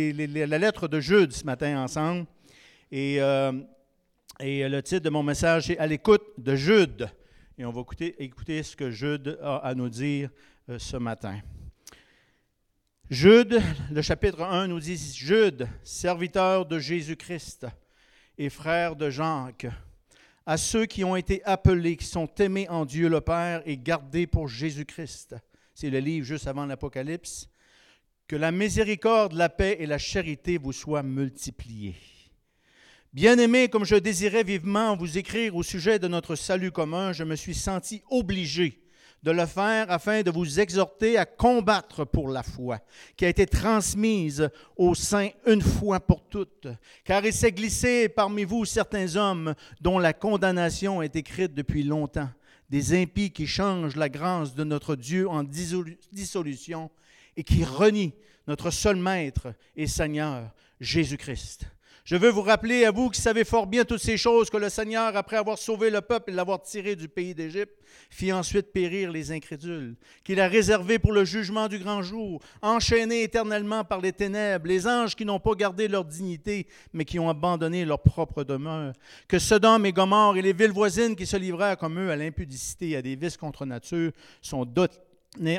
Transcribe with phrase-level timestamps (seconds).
[0.00, 2.24] la lettre de Jude ce matin ensemble.
[2.92, 3.50] Et, euh,
[4.38, 7.10] et le titre de mon message est À l'écoute de Jude.
[7.58, 10.30] Et on va écouter, écouter ce que Jude a à nous dire
[10.70, 11.40] euh, ce matin.
[13.10, 17.66] Jude, le chapitre 1 nous dit Jude, serviteur de Jésus-Christ
[18.36, 19.66] et frère de Jacques,
[20.46, 24.28] à ceux qui ont été appelés, qui sont aimés en Dieu le Père et gardés
[24.28, 25.34] pour Jésus-Christ.
[25.74, 27.48] C'est le livre juste avant l'Apocalypse.
[28.28, 31.96] Que la miséricorde, la paix et la charité vous soient multipliées.
[33.14, 37.36] Bien-aimés, comme je désirais vivement vous écrire au sujet de notre salut commun, je me
[37.36, 38.82] suis senti obligé
[39.22, 42.80] de le faire afin de vous exhorter à combattre pour la foi
[43.16, 46.68] qui a été transmise au sein une fois pour toutes.
[47.04, 52.28] Car il s'est glissé parmi vous certains hommes dont la condamnation est écrite depuis longtemps,
[52.68, 56.90] des impies qui changent la grâce de notre Dieu en dissolution
[57.38, 58.12] et qui renie
[58.48, 61.66] notre seul Maître et Seigneur, Jésus-Christ.
[62.04, 64.70] Je veux vous rappeler à vous qui savez fort bien toutes ces choses que le
[64.70, 67.74] Seigneur, après avoir sauvé le peuple et l'avoir tiré du pays d'Égypte,
[68.08, 73.24] fit ensuite périr les incrédules, qu'il a réservé pour le jugement du grand jour, enchaînés
[73.24, 77.28] éternellement par les ténèbres, les anges qui n'ont pas gardé leur dignité, mais qui ont
[77.28, 78.94] abandonné leur propre demeure,
[79.28, 82.90] que Sodome et Gomorre et les villes voisines qui se livrèrent comme eux à l'impudicité
[82.90, 84.96] et à des vices contre nature sont dotés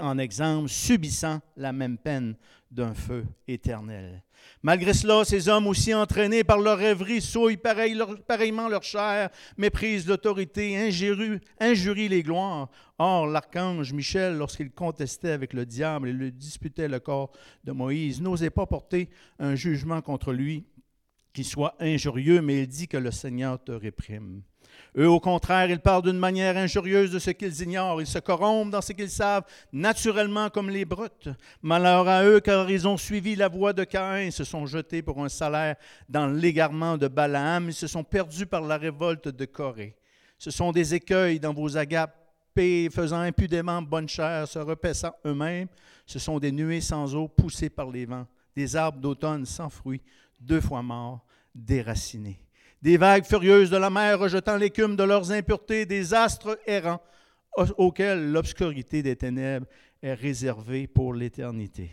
[0.01, 2.35] en exemple, subissant la même peine
[2.71, 4.23] d'un feu éternel.
[4.61, 10.77] Malgré cela, ces hommes aussi entraînés par leur rêverie souillent pareillement leur chair, méprisent l'autorité,
[10.77, 12.69] injurient, les gloires.
[12.97, 17.31] Or, l'archange Michel, lorsqu'il contestait avec le diable et le disputait le corps
[17.63, 20.65] de Moïse, n'osait pas porter un jugement contre lui
[21.33, 24.41] qui soit injurieux, mais il dit que le Seigneur te réprime.
[24.97, 28.01] Eux, au contraire, ils parlent d'une manière injurieuse de ce qu'ils ignorent.
[28.01, 31.29] Ils se corrompent dans ce qu'ils savent, naturellement comme les brutes.
[31.61, 35.23] Malheur à eux, car ils ont suivi la voie de Caïn, se sont jetés pour
[35.23, 35.75] un salaire
[36.07, 39.95] dans l'égarement de Balaam, ils se sont perdus par la révolte de Corée.
[40.37, 42.15] Ce sont des écueils dans vos agapes,
[42.91, 45.69] faisant impudemment bonne chair, se repaissant eux-mêmes.
[46.05, 50.01] Ce sont des nuées sans eau poussées par les vents, des arbres d'automne sans fruits,
[50.41, 51.23] deux fois morts,
[51.55, 52.41] déracinés
[52.81, 57.01] des vagues furieuses de la mer rejetant l'écume de leurs impuretés, des astres errants
[57.77, 59.67] auxquels l'obscurité des ténèbres
[60.01, 61.91] est réservée pour l'éternité.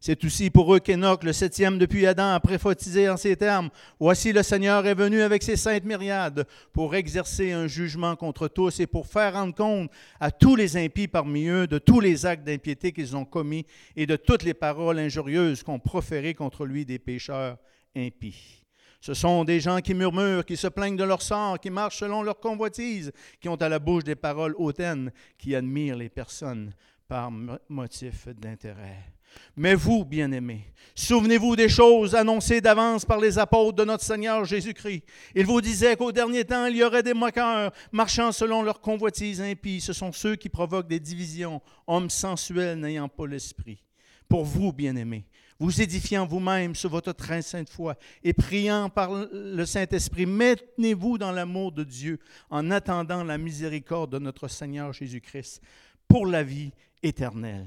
[0.00, 3.68] C'est aussi pour eux qu'Enoch, le septième depuis Adam, a préfotisé en ces termes
[3.98, 8.78] Voici le Seigneur est venu avec ses saintes myriades pour exercer un jugement contre tous
[8.78, 9.90] et pour faire rendre compte
[10.20, 14.06] à tous les impies parmi eux de tous les actes d'impiété qu'ils ont commis et
[14.06, 17.56] de toutes les paroles injurieuses qu'ont proférées contre lui des pécheurs
[17.96, 18.67] impies.
[19.00, 22.22] Ce sont des gens qui murmurent, qui se plaignent de leur sort, qui marchent selon
[22.22, 26.74] leur convoitise, qui ont à la bouche des paroles hautaines, qui admirent les personnes
[27.06, 27.30] par
[27.68, 29.12] motif d'intérêt.
[29.56, 35.04] Mais vous, bien-aimés, souvenez-vous des choses annoncées d'avance par les apôtres de notre Seigneur Jésus-Christ.
[35.34, 39.40] Ils vous disaient qu'au dernier temps, il y aurait des moqueurs marchant selon leur convoitise
[39.40, 39.80] impie.
[39.80, 43.82] Ce sont ceux qui provoquent des divisions, hommes sensuels n'ayant pas l'esprit.
[44.28, 45.26] Pour vous, bien-aimés,
[45.58, 51.32] vous édifiant vous-même sur votre train sainte foi et priant par le Saint-Esprit, maintenez-vous dans
[51.32, 52.18] l'amour de Dieu
[52.50, 55.60] en attendant la miséricorde de notre Seigneur Jésus-Christ
[56.06, 57.66] pour la vie éternelle.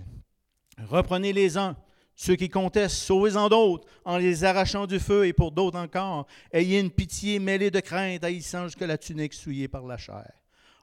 [0.88, 1.76] Reprenez les uns,
[2.16, 6.80] ceux qui contestent, sauvez-en d'autres, en les arrachant du feu, et pour d'autres encore, ayez
[6.80, 10.32] une pitié mêlée de crainte, haïssant jusque la tunique souillée par la chair.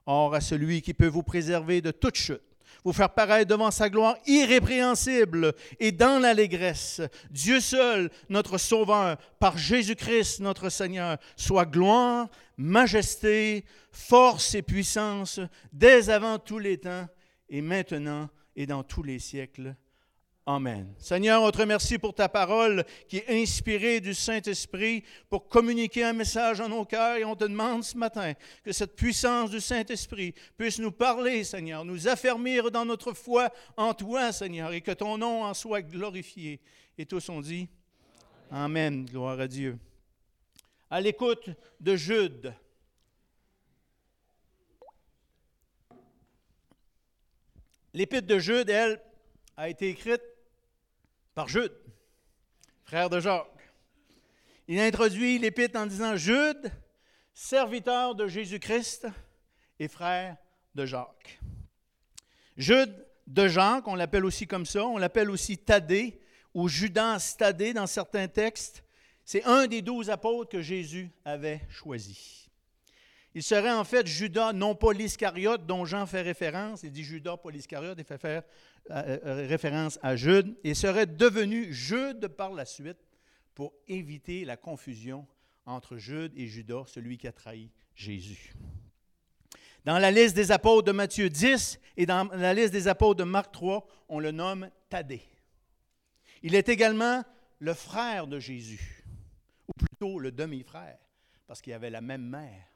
[0.07, 2.41] Or, à celui qui peut vous préserver de toute chute,
[2.85, 7.01] vous faire paraître devant sa gloire irrépréhensible et dans l'allégresse.
[7.31, 15.41] Dieu seul, notre Sauveur, par Jésus-Christ, notre Seigneur, soit gloire, majesté, force et puissance,
[15.73, 17.07] dès avant tous les temps,
[17.49, 19.75] et maintenant et dans tous les siècles.
[20.51, 20.95] Amen.
[20.97, 26.15] Seigneur, on te remercie pour ta parole qui est inspirée du Saint-Esprit pour communiquer un
[26.15, 28.33] message en nos cœurs et on te demande ce matin
[28.65, 33.93] que cette puissance du Saint-Esprit puisse nous parler, Seigneur, nous affermir dans notre foi en
[33.93, 36.63] toi, Seigneur, et que ton nom en soit glorifié.
[36.97, 37.69] Et tous ont dit
[38.51, 39.05] Amen.
[39.05, 39.79] Gloire à Dieu.
[40.89, 42.55] À l'écoute de Jude.
[47.93, 48.99] L'épître de Jude, elle,
[49.59, 50.23] a été écrite
[51.39, 51.71] par Jude,
[52.83, 53.71] frère de Jacques.
[54.67, 56.73] Il introduit l'épître en disant Jude,
[57.33, 59.07] serviteur de Jésus-Christ
[59.79, 60.37] et frère
[60.75, 61.39] de Jacques.
[62.57, 62.93] Jude
[63.29, 66.21] de Jacques, on l'appelle aussi comme ça, on l'appelle aussi Thaddée
[66.55, 68.83] ou Judas Thaddée dans certains textes.
[69.25, 72.48] C'est un des douze apôtres que Jésus avait choisi.
[73.39, 76.83] Il serait en fait Judas, non pas l'Iscariote dont Jean fait référence.
[76.83, 78.43] Il dit Judas, pas l'Iscariote, il fait faire
[78.91, 82.99] euh, euh, référence à Jude, et serait devenu Jude par la suite,
[83.55, 85.25] pour éviter la confusion
[85.67, 88.55] entre Jude et Judas, celui qui a trahi Jésus.
[89.85, 93.25] Dans la liste des apôtres de Matthieu 10 et dans la liste des apôtres de
[93.25, 95.23] Marc 3, on le nomme Thaddée.
[96.43, 97.23] Il est également
[97.61, 99.05] le frère de Jésus,
[99.69, 100.99] ou plutôt le demi-frère,
[101.47, 102.69] parce qu'il avait la même mère,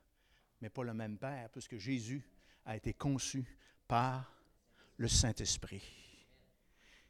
[0.62, 2.24] mais pas le même père, puisque Jésus
[2.64, 3.44] a été conçu
[3.88, 4.32] par
[4.96, 5.82] le Saint-Esprit.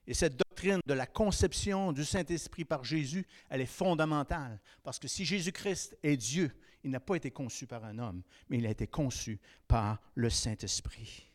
[0.06, 5.06] Et cette doctrine de la conception du Saint-Esprit par Jésus, elle est fondamentale, parce que
[5.06, 6.50] si Jésus-Christ est Dieu,
[6.82, 9.38] il n'a pas été conçu par un homme, mais il a été conçu
[9.68, 11.30] par le Saint-Esprit.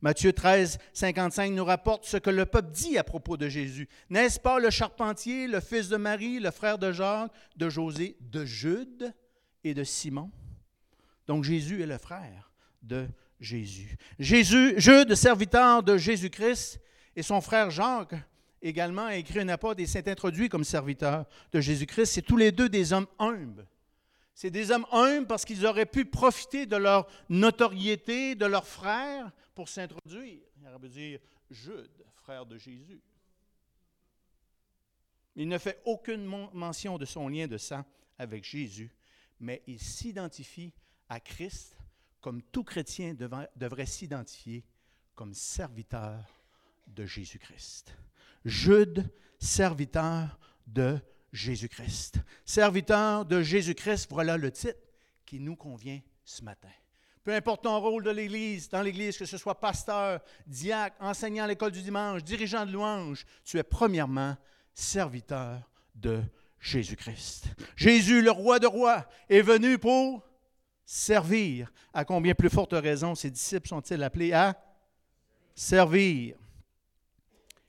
[0.00, 3.88] Matthieu 13, 55 nous rapporte ce que le peuple dit à propos de Jésus.
[4.08, 8.44] N'est-ce pas le charpentier, le fils de Marie, le frère de Jacques, de José, de
[8.44, 9.14] Jude
[9.62, 10.30] et de Simon?
[11.26, 12.50] Donc Jésus est le frère
[12.82, 13.08] de
[13.40, 13.96] Jésus.
[14.18, 16.80] Jésus, Jude, serviteur de Jésus-Christ,
[17.16, 18.14] et son frère Jacques
[18.60, 22.06] également a écrit un apôtre et s'est introduit comme serviteur de Jésus-Christ.
[22.06, 23.66] C'est tous les deux des hommes humbles.
[24.34, 29.30] C'est des hommes humbles parce qu'ils auraient pu profiter de leur notoriété, de leur frère,
[29.54, 30.40] pour s'introduire.
[30.60, 31.20] Il aurait dire
[31.50, 33.00] Jude, frère de Jésus.
[35.36, 37.84] Il ne fait aucune mention de son lien de sang
[38.18, 38.90] avec Jésus,
[39.40, 40.72] mais il s'identifie
[41.08, 41.76] à Christ
[42.20, 44.64] comme tout chrétien devrait s'identifier
[45.14, 46.24] comme serviteur
[46.86, 47.94] de Jésus-Christ.
[48.44, 50.98] Jude, serviteur de
[51.32, 52.20] Jésus-Christ.
[52.44, 54.80] Serviteur de Jésus-Christ, voilà le titre
[55.26, 56.70] qui nous convient ce matin.
[57.22, 61.46] Peu importe ton rôle de l'Église, dans l'Église, que ce soit pasteur, diacre, enseignant à
[61.46, 64.36] l'école du dimanche, dirigeant de louange, tu es premièrement
[64.74, 65.60] serviteur
[65.94, 66.22] de
[66.60, 67.46] Jésus-Christ.
[67.76, 70.22] Jésus, le roi de rois, est venu pour
[70.84, 71.72] servir.
[71.92, 74.56] À combien plus forte raison ses disciples sont-ils appelés à
[75.54, 76.36] servir?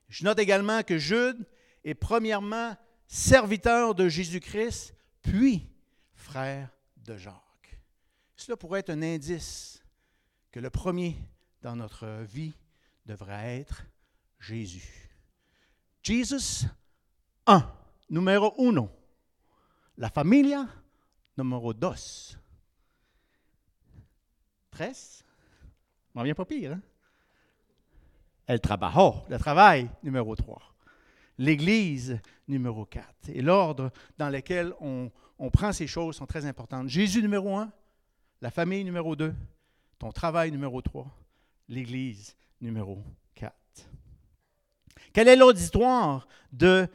[0.10, 1.46] Je note également que Jude
[1.84, 2.76] est premièrement
[3.08, 5.70] serviteur de Jésus-Christ, puis
[6.14, 7.80] frère de Jacques.
[8.36, 9.84] Cela pourrait être un indice
[10.52, 11.16] que le premier
[11.62, 12.54] dans notre vie
[13.06, 13.86] devrait être
[14.40, 15.10] Jésus.
[16.02, 16.66] Jesus
[17.48, 17.68] 1,
[18.10, 18.90] numéro 1.
[19.98, 20.68] La familia,
[21.38, 21.90] numéro 2.
[24.76, 25.24] Stress,
[26.14, 26.74] m'en vient pas pire.
[26.74, 26.82] Hein?
[28.98, 30.62] Oh, le travail, numéro 3.
[31.38, 32.20] L'Église,
[32.50, 33.30] numéro 4.
[33.30, 35.10] Et l'ordre dans lequel on,
[35.50, 36.90] prend ces choses sont très importantes.
[36.90, 37.72] Jésus, numéro 1,
[38.42, 39.34] la famille, numéro 2,
[39.98, 41.08] ton travail, numéro 3,
[41.70, 43.02] l'Église, numéro
[43.36, 43.56] 4.
[45.14, 46.86] Quel est l'auditoire de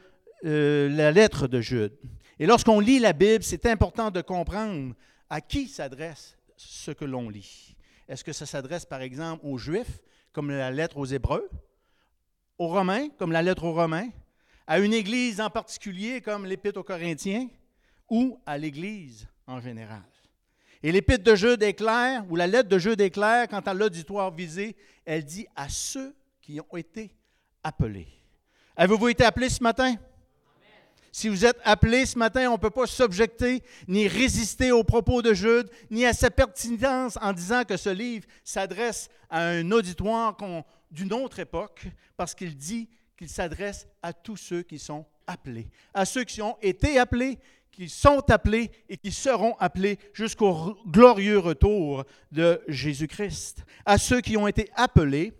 [0.44, 1.98] euh, la lettre de Jude?
[2.38, 4.94] Et lorsqu'on lit la Bible, c'est important de comprendre
[5.30, 7.69] à qui s'adresse ce que l'on lit.
[8.10, 10.00] Est-ce que ça s'adresse, par exemple, aux Juifs
[10.32, 11.48] comme la lettre aux Hébreux,
[12.58, 14.08] aux Romains, comme la lettre aux Romains,
[14.66, 17.46] à une Église en particulier, comme l'Épître aux Corinthiens,
[18.08, 20.02] ou à l'Église en général?
[20.82, 21.80] Et l'Épître de Jude est
[22.28, 24.74] ou la lettre de Jude est claire, quant à l'auditoire visé,
[25.04, 27.14] elle dit à ceux qui ont été
[27.62, 28.08] appelés.
[28.74, 29.94] Avez-vous été appelés ce matin?
[31.12, 35.22] Si vous êtes appelé ce matin, on ne peut pas s'objecter ni résister aux propos
[35.22, 40.36] de Jude, ni à sa pertinence en disant que ce livre s'adresse à un auditoire
[40.90, 41.86] d'une autre époque,
[42.16, 46.56] parce qu'il dit qu'il s'adresse à tous ceux qui sont appelés, à ceux qui ont
[46.62, 47.38] été appelés,
[47.72, 54.36] qui sont appelés et qui seront appelés jusqu'au glorieux retour de Jésus-Christ, à ceux qui
[54.36, 55.32] ont été appelés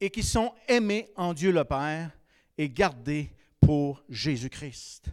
[0.00, 2.10] et qui sont aimés en Dieu le Père
[2.58, 3.30] et gardés
[3.66, 5.06] pour Jésus-Christ.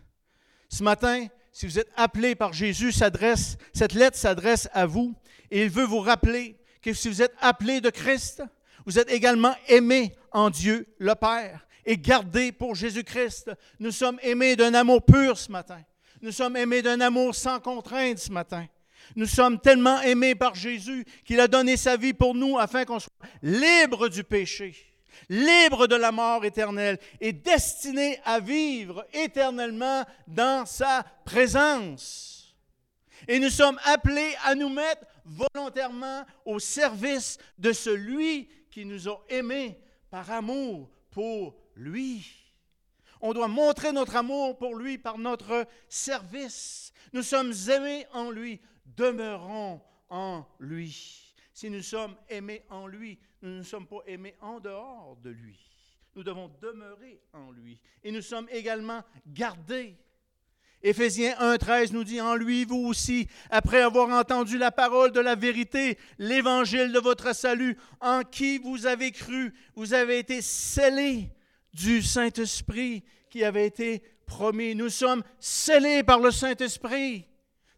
[0.70, 5.16] Ce matin, si vous êtes appelé par Jésus, cette lettre s'adresse à vous
[5.50, 8.44] et il veut vous rappeler que si vous êtes appelé de Christ,
[8.86, 13.50] vous êtes également aimé en Dieu le Père et gardé pour Jésus-Christ.
[13.80, 15.82] Nous sommes aimés d'un amour pur ce matin.
[16.22, 18.68] Nous sommes aimés d'un amour sans contrainte ce matin.
[19.16, 23.00] Nous sommes tellement aimés par Jésus qu'il a donné sa vie pour nous afin qu'on
[23.00, 23.10] soit
[23.42, 24.93] libre du péché
[25.30, 32.56] libre de la mort éternelle et destiné à vivre éternellement dans sa présence.
[33.28, 39.24] Et nous sommes appelés à nous mettre volontairement au service de celui qui nous a
[39.30, 39.80] aimés
[40.10, 42.26] par amour pour lui.
[43.22, 46.92] On doit montrer notre amour pour lui par notre service.
[47.14, 51.33] Nous sommes aimés en lui, demeurons en lui.
[51.54, 55.60] Si nous sommes aimés en lui, nous ne sommes pas aimés en dehors de lui.
[56.16, 57.80] Nous devons demeurer en lui.
[58.04, 59.96] Et nous sommes également gardés.
[60.82, 65.36] Éphésiens 1.13 nous dit, en lui, vous aussi, après avoir entendu la parole de la
[65.36, 71.30] vérité, l'évangile de votre salut, en qui vous avez cru, vous avez été scellés
[71.74, 74.76] du Saint-Esprit qui avait été promis.
[74.76, 77.28] Nous sommes scellés par le Saint-Esprit.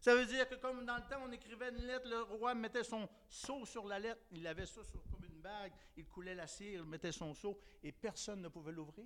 [0.06, 2.84] Ça veut dire que comme dans le temps, on écrivait une lettre, le roi mettait
[2.84, 6.82] son sceau sur la lettre, il avait ça comme une bague, il coulait la cire,
[6.84, 9.04] il mettait son sceau, et personne ne pouvait l'ouvrir.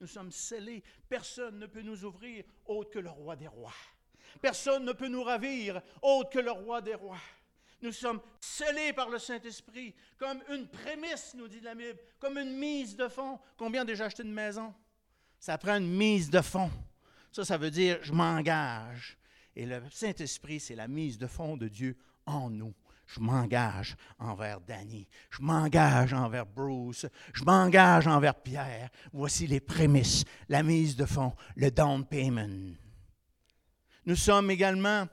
[0.00, 3.74] Nous sommes scellés, personne ne peut nous ouvrir autre que le roi des rois.
[4.40, 7.20] Personne ne peut nous ravir autre que le roi des rois.
[7.82, 12.56] Nous sommes scellés par le Saint-Esprit comme une prémisse, nous dit la Bible, comme une
[12.56, 13.38] mise de fond.
[13.58, 14.74] Combien déjà acheté une maison?
[15.38, 16.70] Ça prend une mise de fond.
[17.30, 19.18] Ça, ça veut dire je m'engage.
[19.56, 21.96] Et le Saint-Esprit, c'est la mise de fond de Dieu
[22.26, 22.74] en nous.
[23.06, 25.06] Je m'engage envers Danny.
[25.30, 27.06] Je m'engage envers Bruce.
[27.34, 28.90] Je m'engage envers Pierre.
[29.12, 32.76] Voici les prémices, la mise de fond, le down payment.
[34.06, 35.06] Nous sommes également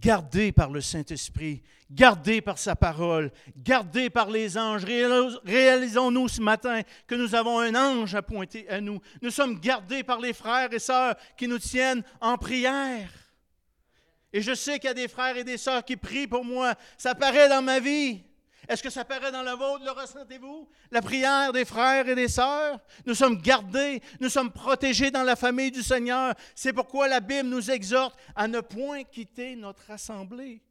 [0.00, 4.84] gardés par le Saint-Esprit, gardés par sa parole, gardés par les anges.
[4.84, 9.00] Réalisons-nous ce matin que nous avons un ange à pointer à nous.
[9.22, 13.10] Nous sommes gardés par les frères et sœurs qui nous tiennent en prière.
[14.32, 16.74] Et je sais qu'il y a des frères et des sœurs qui prient pour moi.
[16.98, 18.22] Ça paraît dans ma vie.
[18.68, 20.68] Est-ce que ça paraît dans la vôtre, le ressentez-vous?
[20.90, 22.78] La prière des frères et des sœurs?
[23.06, 26.34] Nous sommes gardés, nous sommes protégés dans la famille du Seigneur.
[26.54, 30.62] C'est pourquoi la Bible nous exhorte à ne point quitter notre assemblée.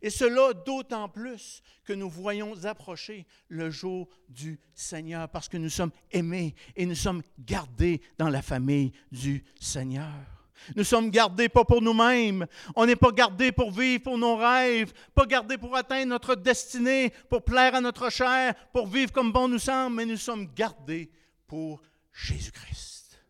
[0.00, 5.70] Et cela d'autant plus que nous voyons approcher le jour du Seigneur, parce que nous
[5.70, 10.31] sommes aimés et nous sommes gardés dans la famille du Seigneur.
[10.76, 12.46] Nous sommes gardés pas pour nous-mêmes.
[12.76, 17.12] On n'est pas gardés pour vivre pour nos rêves, pas gardés pour atteindre notre destinée,
[17.28, 21.10] pour plaire à notre chair, pour vivre comme bon nous semble, mais nous sommes gardés
[21.46, 21.82] pour
[22.12, 23.20] Jésus-Christ.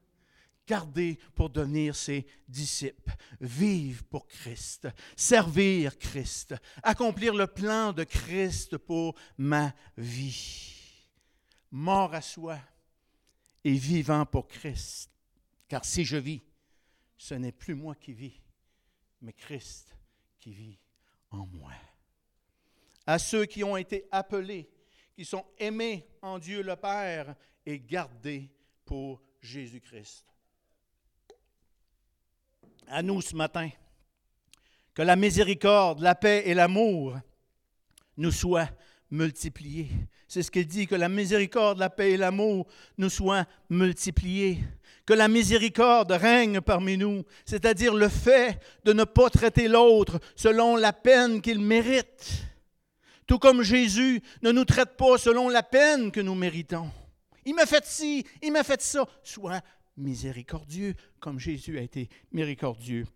[0.67, 8.79] Gardés pour devenir ses disciples, vivre pour Christ, servir Christ, accomplir le plan de Christ
[8.79, 10.79] pour ma vie.
[11.73, 12.59] Mort à soi
[13.65, 15.11] et vivant pour Christ.
[15.69, 16.43] Car si je vis,
[17.23, 18.35] ce n'est plus moi qui vis,
[19.21, 19.97] mais Christ
[20.41, 20.77] qui vit
[21.31, 21.71] en moi.
[23.07, 24.69] À ceux qui ont été appelés,
[25.15, 28.51] qui sont aimés en Dieu le Père et gardés
[28.85, 30.27] pour Jésus-Christ.
[32.89, 33.71] À nous ce matin,
[34.93, 37.21] que la miséricorde, la paix et l'amour
[38.17, 38.69] nous soient
[39.13, 39.91] multipliés.
[40.27, 42.67] C'est ce qu'il dit, que la miséricorde, la paix et l'amour
[42.99, 44.59] nous soient multipliés
[45.07, 50.77] que la miséricorde règne parmi nous, c'est-à-dire le fait de ne pas traiter l'autre selon
[50.77, 52.45] la peine qu'il mérite.
[53.27, 56.91] Tout comme Jésus ne nous traite pas selon la peine que nous méritons.
[57.45, 59.07] Il m'a fait ci, il m'a fait ça.
[59.23, 59.61] Sois
[59.97, 63.07] miséricordieux comme Jésus a été miséricordieux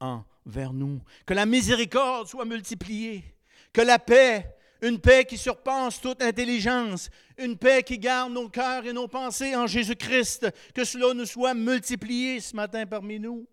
[0.00, 1.00] envers nous.
[1.26, 3.24] Que la miséricorde soit multipliée.
[3.72, 4.54] Que la paix
[4.84, 9.56] une paix qui surpasse toute intelligence, une paix qui garde nos cœurs et nos pensées
[9.56, 13.48] en Jésus-Christ, que cela nous soit multiplié ce matin parmi nous.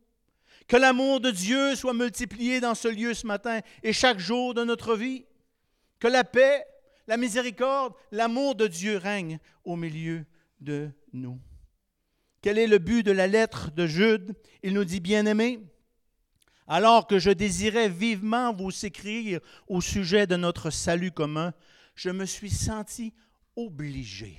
[0.68, 4.66] Que l'amour de Dieu soit multiplié dans ce lieu ce matin et chaque jour de
[4.66, 5.24] notre vie.
[6.00, 6.66] Que la paix,
[7.08, 10.26] la miséricorde, l'amour de Dieu règne au milieu
[10.60, 11.40] de nous.
[12.42, 14.36] Quel est le but de la lettre de Jude?
[14.64, 15.62] Il nous dit, bien-aimé,
[16.72, 21.54] alors que je désirais vivement vous écrire au sujet de notre salut commun,
[21.96, 23.14] je me suis senti
[23.58, 24.38] obligé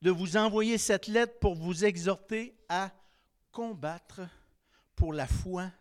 [0.00, 2.92] de vous envoyer cette lettre pour vous exhorter à
[3.50, 4.20] combattre
[4.94, 5.72] pour la foi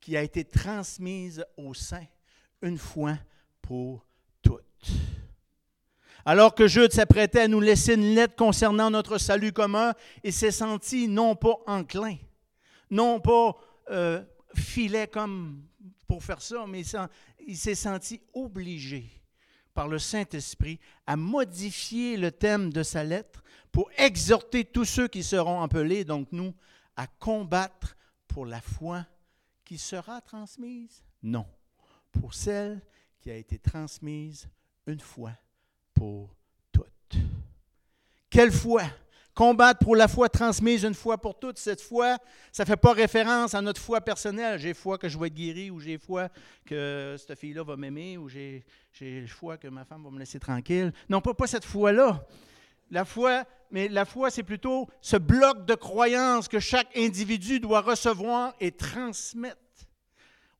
[0.00, 2.04] qui a été transmise au sein
[2.60, 3.16] une fois
[3.62, 4.04] pour
[4.42, 4.90] toutes.
[6.24, 10.50] Alors que Jude s'apprêtait à nous laisser une lettre concernant notre salut commun, il s'est
[10.50, 12.16] senti non pas enclin,
[12.90, 13.56] non pas
[13.90, 14.20] euh,
[14.54, 15.62] filait comme
[16.06, 16.82] pour faire ça, mais
[17.46, 19.10] il s'est senti obligé
[19.74, 25.22] par le Saint-Esprit à modifier le thème de sa lettre pour exhorter tous ceux qui
[25.22, 26.54] seront appelés, donc nous,
[26.96, 29.06] à combattre pour la foi
[29.64, 31.02] qui sera transmise?
[31.22, 31.46] Non,
[32.10, 32.80] pour celle
[33.20, 34.48] qui a été transmise
[34.86, 35.32] une fois
[35.94, 36.34] pour
[36.72, 37.18] toutes.
[38.30, 38.84] Quelle foi?
[39.38, 41.58] Combattre pour la foi transmise une fois pour toutes.
[41.58, 42.16] Cette foi,
[42.50, 44.58] ça ne fait pas référence à notre foi personnelle.
[44.58, 46.28] J'ai foi que je vais être guéri, ou j'ai foi
[46.66, 48.64] que cette fille-là va m'aimer, ou j'ai
[49.28, 50.92] foi que ma femme va me laisser tranquille.
[51.08, 52.26] Non, pas, cette foi-là.
[52.90, 57.82] La foi, mais la foi, c'est plutôt ce bloc de croyance que chaque individu doit
[57.82, 59.60] recevoir et transmettre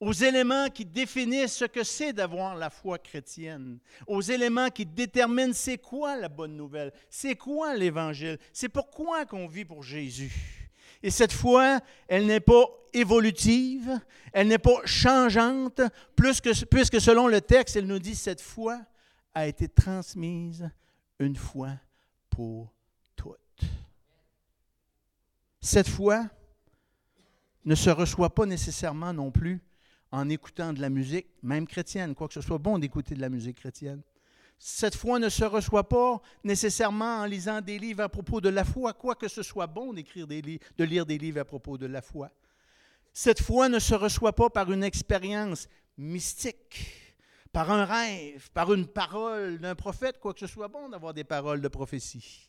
[0.01, 5.53] aux éléments qui définissent ce que c'est d'avoir la foi chrétienne, aux éléments qui déterminent
[5.53, 10.71] c'est quoi la bonne nouvelle, c'est quoi l'évangile, c'est pourquoi qu'on vit pour Jésus.
[11.03, 14.01] Et cette foi, elle n'est pas évolutive,
[14.33, 15.81] elle n'est pas changeante,
[16.17, 18.81] puisque selon le texte, elle nous dit cette foi
[19.35, 20.69] a été transmise
[21.19, 21.73] une fois
[22.31, 22.73] pour
[23.17, 23.39] toutes.
[25.61, 26.25] Cette foi
[27.65, 29.61] ne se reçoit pas nécessairement non plus
[30.11, 33.29] en écoutant de la musique, même chrétienne, quoi que ce soit bon d'écouter de la
[33.29, 34.03] musique chrétienne.
[34.59, 38.65] Cette foi ne se reçoit pas nécessairement en lisant des livres à propos de la
[38.65, 41.79] foi, quoi que ce soit bon d'écrire des livres, de lire des livres à propos
[41.79, 42.31] de la foi.
[43.13, 47.17] Cette foi ne se reçoit pas par une expérience mystique,
[47.53, 51.25] par un rêve, par une parole d'un prophète, quoi que ce soit bon d'avoir des
[51.25, 52.49] paroles de prophétie.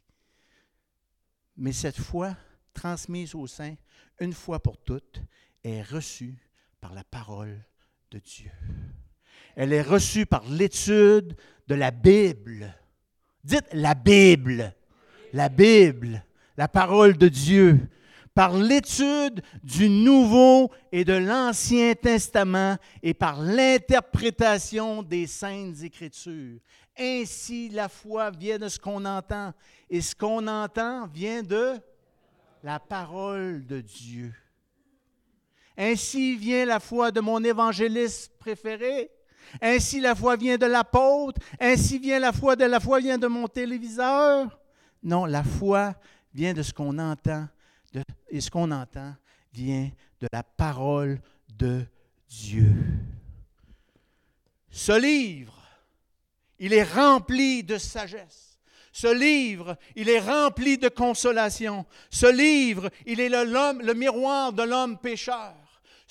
[1.58, 2.36] Mais cette foi
[2.74, 3.75] transmise aux saints,
[4.20, 5.22] une fois pour toutes,
[5.63, 6.38] est reçue
[6.82, 7.64] par la parole
[8.12, 8.52] de Dieu.
[9.56, 11.36] Elle est reçue par l'étude
[11.68, 12.74] de la Bible.
[13.44, 14.74] Dites la Bible.
[15.34, 16.24] La Bible,
[16.58, 17.80] la parole de Dieu.
[18.34, 26.60] Par l'étude du Nouveau et de l'Ancien Testament et par l'interprétation des saintes Écritures.
[26.98, 29.54] Ainsi, la foi vient de ce qu'on entend.
[29.90, 31.76] Et ce qu'on entend vient de
[32.64, 34.34] la parole de Dieu.
[35.82, 39.10] Ainsi vient la foi de mon évangéliste préféré.
[39.62, 41.40] Ainsi la foi vient de l'apôtre.
[41.58, 44.60] Ainsi vient la foi de la foi vient de mon téléviseur.
[45.02, 45.96] Non, la foi
[46.34, 47.48] vient de ce qu'on entend.
[48.30, 49.16] et ce qu'on entend
[49.54, 51.22] vient de la parole
[51.58, 51.86] de
[52.28, 52.76] Dieu.
[54.70, 55.64] Ce livre,
[56.60, 58.60] il est rempli de sagesse.
[58.92, 61.86] Ce livre, il est rempli de consolation.
[62.10, 65.56] Ce livre, il est le, le miroir de l'homme pécheur.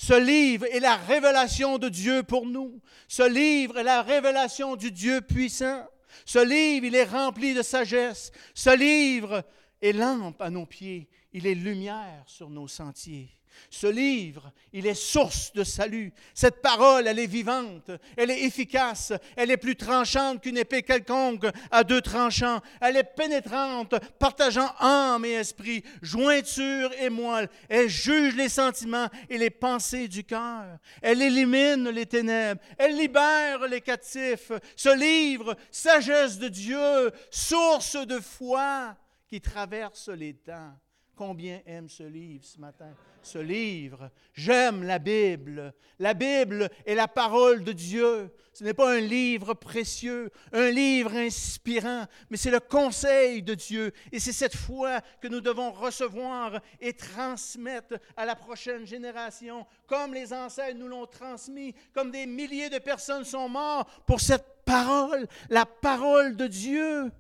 [0.00, 2.80] Ce livre est la révélation de Dieu pour nous.
[3.08, 5.84] Ce livre est la révélation du Dieu puissant.
[6.24, 8.30] Ce livre, il est rempli de sagesse.
[8.54, 9.42] Ce livre
[9.82, 11.08] est lampe à nos pieds.
[11.32, 13.37] Il est lumière sur nos sentiers.
[13.70, 16.12] Ce livre, il est source de salut.
[16.34, 21.46] Cette parole, elle est vivante, elle est efficace, elle est plus tranchante qu'une épée quelconque
[21.70, 22.60] à deux tranchants.
[22.80, 27.48] Elle est pénétrante, partageant âme et esprit, jointure et moelle.
[27.68, 30.78] Elle juge les sentiments et les pensées du cœur.
[31.02, 34.52] Elle élimine les ténèbres, elle libère les captifs.
[34.76, 38.96] Ce livre, sagesse de Dieu, source de foi
[39.28, 40.74] qui traverse les temps.
[41.18, 42.94] Combien aime ce livre ce matin?
[43.24, 44.08] Ce livre.
[44.34, 45.74] J'aime la Bible.
[45.98, 48.32] La Bible est la parole de Dieu.
[48.52, 53.90] Ce n'est pas un livre précieux, un livre inspirant, mais c'est le conseil de Dieu.
[54.12, 60.14] Et c'est cette foi que nous devons recevoir et transmettre à la prochaine génération, comme
[60.14, 65.26] les ancêtres nous l'ont transmis, comme des milliers de personnes sont mortes pour cette parole,
[65.50, 67.10] la parole de Dieu.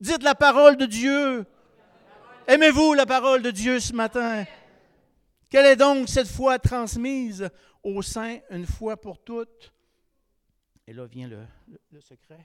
[0.00, 1.44] Dites la parole de Dieu.
[2.46, 4.44] Aimez-vous la parole de Dieu ce matin?
[5.50, 7.48] Quelle est donc cette foi transmise
[7.82, 9.72] au sein une fois pour toutes?
[10.86, 11.38] Et là vient le,
[11.92, 12.44] le secret.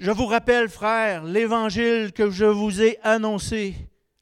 [0.00, 3.74] Je vous rappelle, frères, l'évangile que je vous ai annoncé,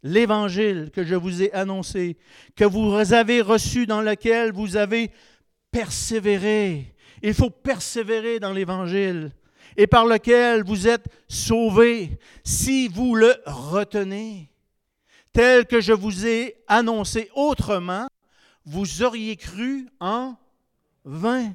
[0.03, 2.17] l'évangile que je vous ai annoncé,
[2.55, 5.11] que vous avez reçu dans lequel vous avez
[5.71, 6.96] persévéré
[7.27, 9.33] il faut persévérer dans l'Évangile
[9.77, 14.49] et par lequel vous êtes sauvés si vous le retenez.
[15.33, 18.07] Tel que je vous ai annoncé autrement,
[18.65, 20.37] vous auriez cru en
[21.05, 21.53] vain.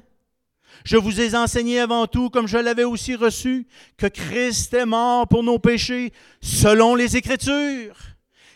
[0.84, 5.26] Je vous ai enseigné avant tout, comme je l'avais aussi reçu, que Christ est mort
[5.26, 7.96] pour nos péchés selon les Écritures,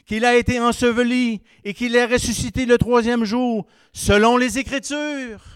[0.04, 5.55] qu'il a été enseveli et qu'il est ressuscité le troisième jour selon les Écritures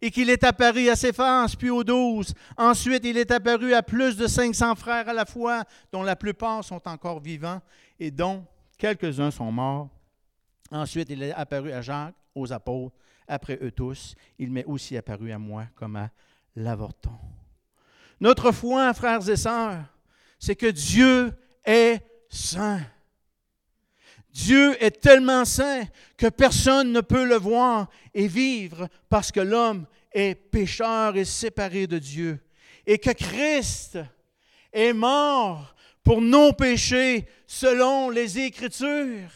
[0.00, 1.12] et qu'il est apparu à ses
[1.58, 2.34] puis aux douze.
[2.56, 6.64] Ensuite, il est apparu à plus de 500 frères à la fois, dont la plupart
[6.64, 7.60] sont encore vivants
[7.98, 8.44] et dont
[8.78, 9.88] quelques-uns sont morts.
[10.70, 12.96] Ensuite, il est apparu à Jacques, aux apôtres.
[13.26, 16.10] Après eux tous, il m'est aussi apparu à moi comme à
[16.56, 17.18] l'avorton.
[18.20, 19.84] Notre foi, frères et sœurs,
[20.38, 21.32] c'est que Dieu
[21.64, 22.82] est saint.
[24.34, 25.84] Dieu est tellement saint
[26.16, 31.86] que personne ne peut le voir et vivre parce que l'homme est pécheur et séparé
[31.86, 32.40] de Dieu.
[32.84, 33.96] Et que Christ
[34.72, 39.30] est mort pour nos péchés selon les Écritures.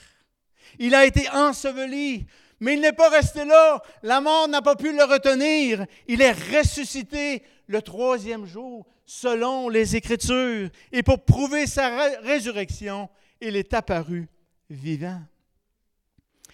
[0.81, 2.27] Il a été enseveli,
[2.59, 3.81] mais il n'est pas resté là.
[4.03, 5.87] La mort n'a pas pu le retenir.
[6.09, 10.71] Il est ressuscité le troisième jour selon les Écritures.
[10.91, 13.09] Et pour prouver sa résurrection,
[13.41, 14.29] il est apparu
[14.71, 15.23] vivant.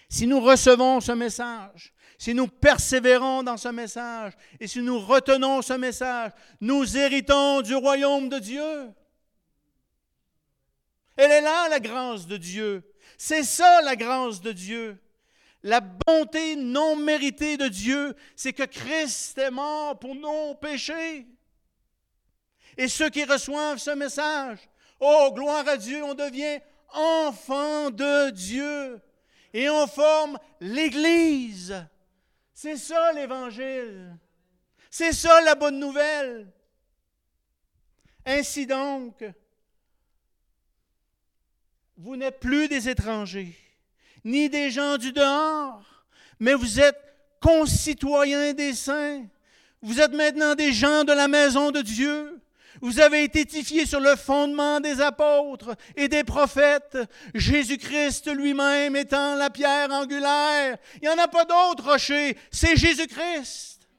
[0.09, 5.61] Si nous recevons ce message, si nous persévérons dans ce message et si nous retenons
[5.61, 8.91] ce message, nous héritons du royaume de Dieu.
[11.17, 12.83] Elle est là, la grâce de Dieu.
[13.17, 15.01] C'est ça, la grâce de Dieu.
[15.63, 21.25] La bonté non méritée de Dieu, c'est que Christ est mort pour nos péchés.
[22.77, 24.59] Et ceux qui reçoivent ce message,
[24.99, 26.59] oh, gloire à Dieu, on devient
[26.95, 29.01] enfant de Dieu.
[29.53, 31.75] Et on forme l'Église.
[32.53, 34.17] C'est ça l'Évangile.
[34.89, 36.51] C'est ça la bonne nouvelle.
[38.25, 39.23] Ainsi donc,
[41.97, 43.55] vous n'êtes plus des étrangers,
[44.23, 46.05] ni des gens du dehors,
[46.39, 46.99] mais vous êtes
[47.39, 49.25] concitoyens des saints.
[49.81, 52.41] Vous êtes maintenant des gens de la maison de Dieu.
[52.85, 56.99] Vous avez été édifiés sur le fondement des apôtres et des prophètes,
[57.33, 60.77] Jésus-Christ lui-même étant la pierre angulaire.
[61.01, 63.89] Il n'y en a pas d'autre rocher, c'est Jésus-Christ.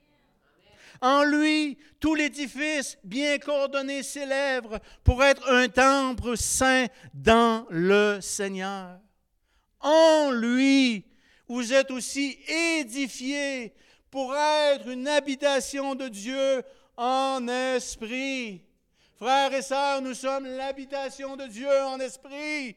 [1.01, 9.01] En lui, tout l'édifice bien coordonné s'élève pour être un temple saint dans le Seigneur.
[9.81, 11.05] En lui,
[11.49, 12.39] vous êtes aussi
[12.79, 13.75] édifiés
[14.13, 16.63] pour être une habitation de Dieu
[16.97, 18.63] en esprit.
[19.17, 22.77] Frères et sœurs, nous sommes l'habitation de Dieu en esprit.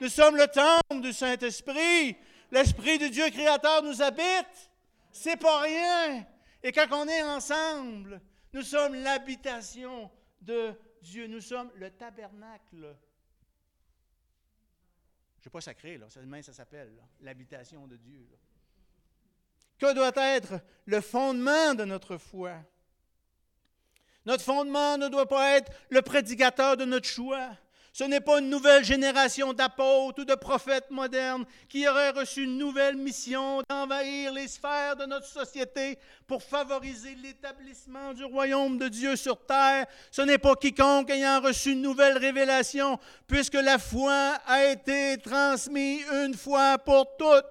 [0.00, 2.16] Nous sommes le temple du Saint-Esprit.
[2.52, 4.70] L'Esprit de Dieu créateur nous habite.
[5.10, 6.24] C'est pas rien.
[6.62, 8.20] Et quand on est ensemble,
[8.52, 10.08] nous sommes l'habitation
[10.40, 11.26] de Dieu.
[11.26, 12.96] Nous sommes le tabernacle.
[15.40, 16.06] Je ne pas sacré, là.
[16.42, 18.28] ça s'appelle l'habitation de Dieu.
[19.78, 22.62] Que doit être le fondement de notre foi?
[24.26, 27.48] Notre fondement ne doit pas être le prédicateur de notre choix.
[27.92, 32.58] Ce n'est pas une nouvelle génération d'apôtres ou de prophètes modernes qui auraient reçu une
[32.58, 39.16] nouvelle mission d'envahir les sphères de notre société pour favoriser l'établissement du royaume de Dieu
[39.16, 39.86] sur terre.
[40.10, 46.04] Ce n'est pas quiconque ayant reçu une nouvelle révélation, puisque la foi a été transmise
[46.26, 47.46] une fois pour toutes.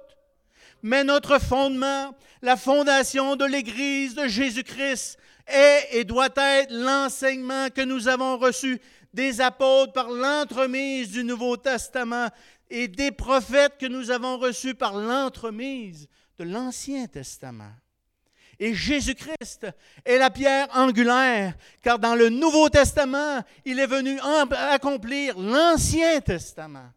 [0.83, 7.81] Mais notre fondement, la fondation de l'Église de Jésus-Christ, est et doit être l'enseignement que
[7.81, 8.79] nous avons reçu
[9.13, 12.29] des apôtres par l'entremise du Nouveau Testament
[12.69, 17.71] et des prophètes que nous avons reçus par l'entremise de l'Ancien Testament.
[18.59, 19.67] Et Jésus-Christ
[20.05, 24.19] est la pierre angulaire, car dans le Nouveau Testament, il est venu
[24.71, 26.89] accomplir l'Ancien Testament.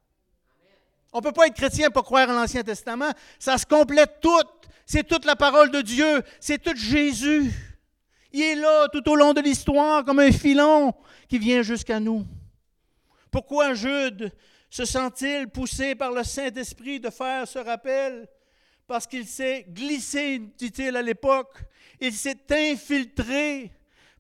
[1.13, 3.11] On ne peut pas être chrétien pour croire en l'Ancien Testament.
[3.39, 4.43] Ça se complète tout.
[4.87, 6.23] C'est toute la parole de Dieu.
[6.39, 7.53] C'est tout Jésus.
[8.33, 10.95] Il est là tout au long de l'histoire comme un filon
[11.29, 12.27] qui vient jusqu'à nous.
[13.31, 14.33] Pourquoi Jude
[14.71, 18.29] se sent-il poussé par le Saint-Esprit de faire ce rappel?
[18.87, 21.59] Parce qu'il s'est glissé, dit-il à l'époque,
[22.01, 23.71] il s'est infiltré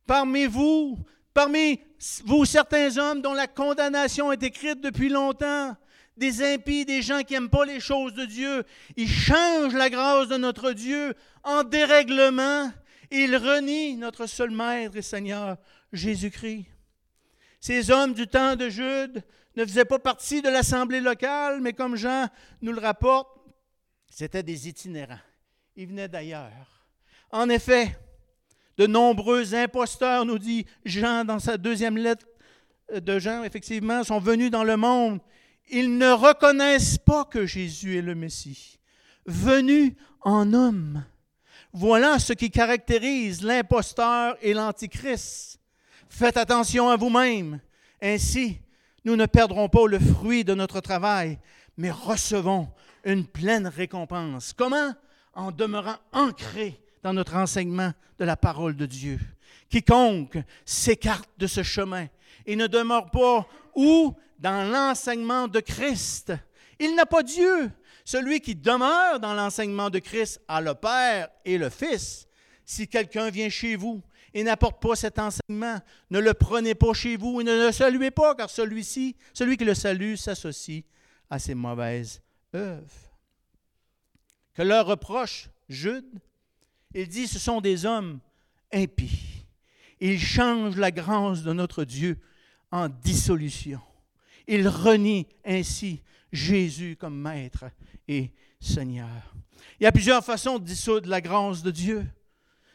[0.07, 0.99] parmi vous,
[1.33, 1.81] parmi
[2.25, 5.75] vous certains hommes dont la condamnation est écrite depuis longtemps,
[6.16, 8.64] des impies, des gens qui n'aiment pas les choses de Dieu.
[8.97, 12.71] Ils changent la grâce de notre Dieu en dérèglement.
[13.11, 15.57] Ils renient notre seul Maître et Seigneur,
[15.92, 16.66] Jésus-Christ.
[17.61, 19.25] Ces hommes du temps de Jude
[19.57, 22.29] ne faisaient pas partie de l'assemblée locale, mais comme Jean
[22.62, 23.29] nous le rapporte,
[24.09, 25.18] c'étaient des itinérants.
[25.77, 26.87] Ils venaient d'ailleurs.
[27.31, 27.99] En effet,
[28.77, 32.27] de nombreux imposteurs, nous dit Jean dans sa deuxième lettre
[32.92, 35.21] de Jean, effectivement, sont venus dans le monde.
[35.71, 38.79] Ils ne reconnaissent pas que Jésus est le Messie,
[39.27, 41.05] venu en homme.
[41.72, 45.61] Voilà ce qui caractérise l'imposteur et l'antichrist.
[46.09, 47.61] Faites attention à vous-même.
[48.00, 48.61] Ainsi,
[49.04, 51.38] nous ne perdrons pas le fruit de notre travail,
[51.76, 52.68] mais recevons
[53.04, 54.52] une pleine récompense.
[54.52, 54.94] Comment?
[55.35, 59.20] En demeurant ancrés dans notre enseignement de la parole de Dieu.
[59.70, 62.07] Quiconque s'écarte de ce chemin
[62.46, 66.33] et ne demeure pas où Dans l'enseignement de Christ.
[66.78, 67.70] Il n'a pas Dieu.
[68.09, 72.27] Celui qui demeure dans l'enseignement de Christ a le Père et le Fils.
[72.64, 75.79] Si quelqu'un vient chez vous et n'apporte pas cet enseignement.
[76.09, 79.66] Ne le prenez pas chez vous et ne le saluez pas, car celui-ci, celui qui
[79.66, 80.85] le salue, s'associe
[81.29, 82.23] à ses mauvaises
[82.55, 83.12] œuvres.
[84.55, 86.18] Que leur reproche Jude,
[86.94, 88.21] il dit ce sont des hommes
[88.73, 89.44] impies.
[90.01, 92.18] Ils changent la grâce de notre Dieu
[92.73, 93.83] en dissolution.
[94.47, 96.01] Ils renient ainsi
[96.33, 97.66] Jésus comme Maître
[98.09, 99.35] et Seigneur.
[99.79, 102.05] Il y a plusieurs façons de dissoudre la grâce de Dieu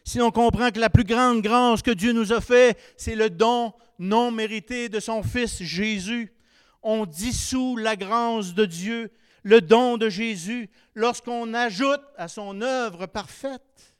[0.06, 3.30] si on comprend que la plus grande grâce que Dieu nous a fait, c'est le
[3.30, 6.34] don non mérité de son Fils Jésus,
[6.82, 9.12] on dissout la grâce de Dieu,
[9.43, 13.96] le don de Jésus, lorsqu'on ajoute à son œuvre parfaite.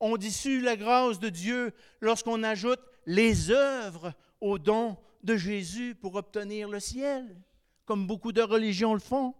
[0.00, 6.16] On dissout la grâce de Dieu lorsqu'on ajoute les œuvres au don de Jésus pour
[6.16, 7.36] obtenir le ciel,
[7.84, 9.34] comme beaucoup de religions le font.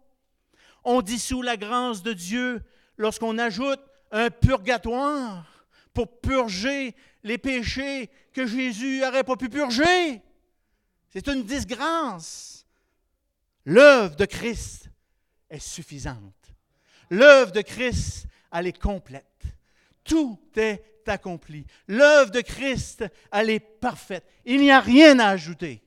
[0.91, 2.63] On dissout la grâce de Dieu
[2.97, 3.79] lorsqu'on ajoute
[4.11, 10.23] un purgatoire pour purger les péchés que Jésus n'aurait pas pu purger.
[11.11, 12.65] C'est une disgrâce.
[13.67, 14.89] L'œuvre de Christ
[15.51, 16.55] est suffisante.
[17.11, 19.43] L'œuvre de Christ, elle est complète.
[20.05, 21.67] Tout est accompli.
[21.87, 24.25] L'œuvre de Christ, elle est parfaite.
[24.47, 25.83] Il n'y a rien à ajouter.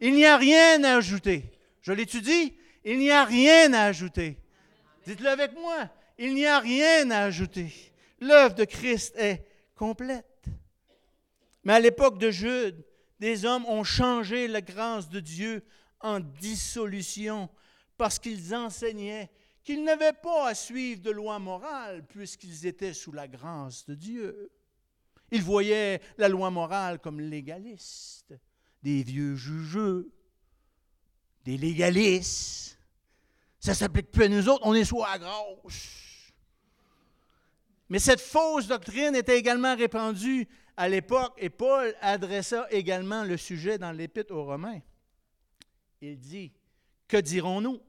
[0.00, 1.44] Il n'y a rien à ajouter.
[1.80, 4.38] Je l'étudie, il n'y a rien à ajouter.
[5.06, 5.88] Dites-le avec moi,
[6.18, 7.72] il n'y a rien à ajouter.
[8.20, 10.44] L'œuvre de Christ est complète.
[11.64, 12.84] Mais à l'époque de Jude,
[13.18, 15.62] des hommes ont changé la grâce de Dieu
[16.00, 17.48] en dissolution
[17.96, 19.30] parce qu'ils enseignaient
[19.62, 24.50] qu'ils n'avaient pas à suivre de loi morale puisqu'ils étaient sous la grâce de Dieu.
[25.30, 28.34] Ils voyaient la loi morale comme légaliste,
[28.82, 30.10] des vieux jugeux,
[31.44, 32.78] des légalistes.
[33.58, 36.32] Ça ne s'applique plus à nous autres, on est sous la grâce.
[37.88, 43.76] Mais cette fausse doctrine était également répandue à l'époque et Paul adressa également le sujet
[43.76, 44.80] dans l'Épître aux Romains.
[46.00, 46.52] Il dit,
[47.06, 47.80] que dirons-nous?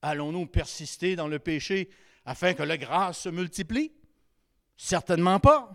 [0.00, 1.90] Allons-nous persister dans le péché
[2.24, 3.92] afin que la grâce se multiplie?
[4.76, 5.74] Certainement pas.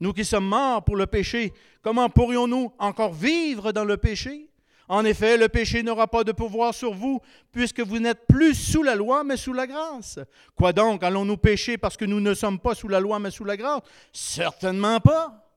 [0.00, 4.49] Nous qui sommes morts pour le péché, comment pourrions-nous encore vivre dans le péché?
[4.90, 7.20] En effet, le péché n'aura pas de pouvoir sur vous,
[7.52, 10.18] puisque vous n'êtes plus sous la loi, mais sous la grâce.
[10.56, 13.44] Quoi donc Allons-nous pécher parce que nous ne sommes pas sous la loi, mais sous
[13.44, 13.82] la grâce?
[14.12, 15.48] Certainement pas.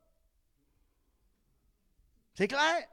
[2.35, 2.87] C'est clair?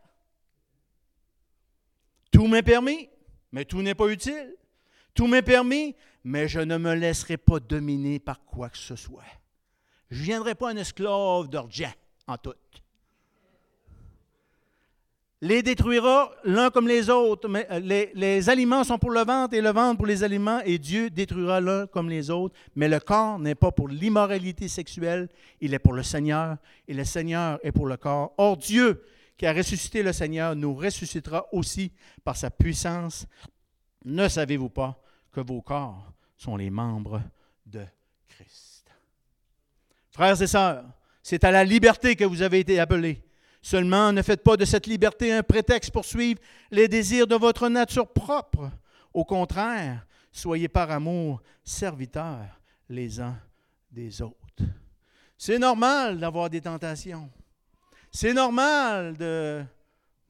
[2.32, 3.10] Tout m'est permis,
[3.52, 4.56] mais tout n'est pas utile.
[5.12, 9.24] Tout m'est permis, mais je ne me laisserai pas dominer par quoi que ce soit.
[10.08, 11.92] Je ne viendrai pas un esclave d'argent
[12.26, 12.54] en tout.
[15.42, 17.48] Les détruira l'un comme les autres.
[17.48, 20.60] Mais euh, les, les, aliments sont pour le ventre et le ventre pour les aliments,
[20.64, 22.54] et Dieu détruira l'un comme les autres.
[22.76, 25.28] Mais le corps n'est pas pour l'immoralité sexuelle,
[25.60, 28.34] il est pour le Seigneur, et le Seigneur est pour le corps.
[28.36, 29.02] Or, Dieu,
[29.38, 33.26] qui a ressuscité le Seigneur, nous ressuscitera aussi par sa puissance
[34.04, 34.98] ne savez-vous pas
[35.32, 37.22] que vos corps sont les membres
[37.66, 37.84] de
[38.28, 38.86] Christ?
[40.10, 40.84] Frères et sœurs,
[41.22, 43.22] c'est à la liberté que vous avez été appelés.
[43.62, 47.68] Seulement, ne faites pas de cette liberté un prétexte pour suivre les désirs de votre
[47.68, 48.70] nature propre.
[49.12, 53.38] Au contraire, soyez par amour serviteurs les uns
[53.90, 54.64] des autres.
[55.36, 57.30] C'est normal d'avoir des tentations.
[58.10, 59.64] C'est normal de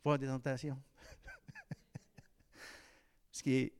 [0.04, 0.78] voir des tentations.
[3.32, 3.72] Ce qui est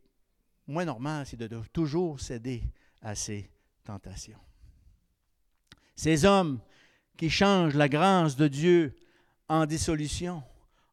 [0.67, 2.63] moins normal, c'est de toujours céder
[3.03, 3.51] à ces
[3.85, 4.39] tentations.
[5.97, 6.61] Ces hommes
[7.17, 8.97] qui changent la grâce de Dieu
[9.51, 10.45] en dissolution,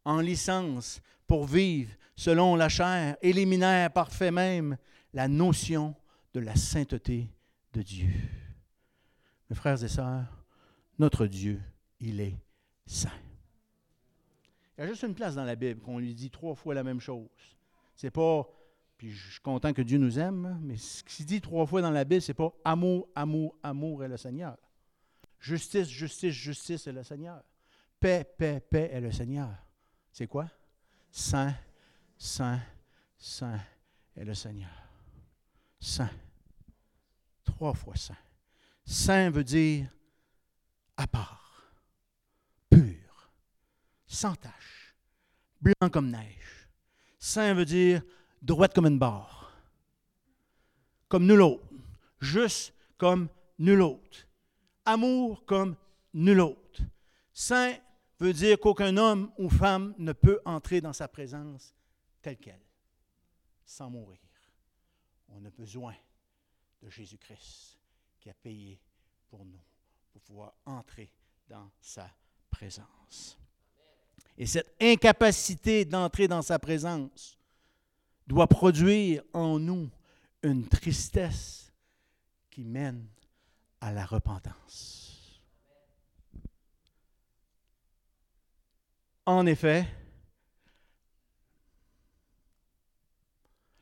[0.04, 4.78] en licence, pour vivre selon la chair, éliminèrent parfait même
[5.14, 5.96] la notion
[6.34, 7.30] de la sainteté
[7.74, 8.10] de Dieu.
[9.48, 10.44] Mes frères et sœurs,
[10.98, 11.62] notre Dieu,
[12.00, 12.36] il est
[12.88, 13.12] saint.
[14.76, 16.84] Il y a juste une place dans la Bible qu'on lui dit trois fois la
[16.84, 17.30] même chose.
[17.96, 18.50] C'est pas
[18.98, 21.92] puis je suis content que Dieu nous aime, mais ce qui dit trois fois dans
[21.92, 24.58] la Bible, c'est pas amour, amour, amour est le Seigneur.
[25.40, 27.44] Justice, justice, justice est le Seigneur.
[28.00, 29.50] Paix, paix, paix est le Seigneur.
[30.12, 30.50] C'est quoi?
[31.12, 31.54] Saint,
[32.18, 32.60] saint,
[33.18, 33.60] saint
[34.16, 34.70] est le Seigneur.
[35.80, 36.10] Saint.
[37.44, 38.18] Trois fois saint.
[38.86, 39.90] Saint veut dire
[40.96, 41.72] à part,
[42.70, 43.32] pur,
[44.06, 44.96] sans tache,
[45.62, 46.70] blanc comme neige.
[47.20, 48.02] Saint veut dire
[48.42, 49.52] droite comme une barre.
[51.08, 51.66] Comme nul autre.
[52.20, 53.30] Juste comme
[53.60, 54.28] nul autre.
[54.86, 55.76] Amour comme
[56.14, 56.82] nul autre.
[57.34, 57.76] Saint
[58.20, 61.74] veut dire qu'aucun homme ou femme ne peut entrer dans sa présence
[62.22, 62.66] telle qu'elle,
[63.66, 64.20] sans mourir.
[65.30, 65.96] On a besoin
[66.82, 67.78] de Jésus-Christ
[68.20, 68.80] qui a payé
[69.28, 69.62] pour nous,
[70.12, 71.12] pour pouvoir entrer
[71.48, 72.10] dans sa
[72.50, 73.38] présence.
[74.38, 77.38] Et cette incapacité d'entrer dans sa présence
[78.26, 79.90] doit produire en nous
[80.44, 81.72] une tristesse
[82.50, 83.08] qui mène
[83.82, 85.07] à la repentance.
[89.28, 89.86] En effet,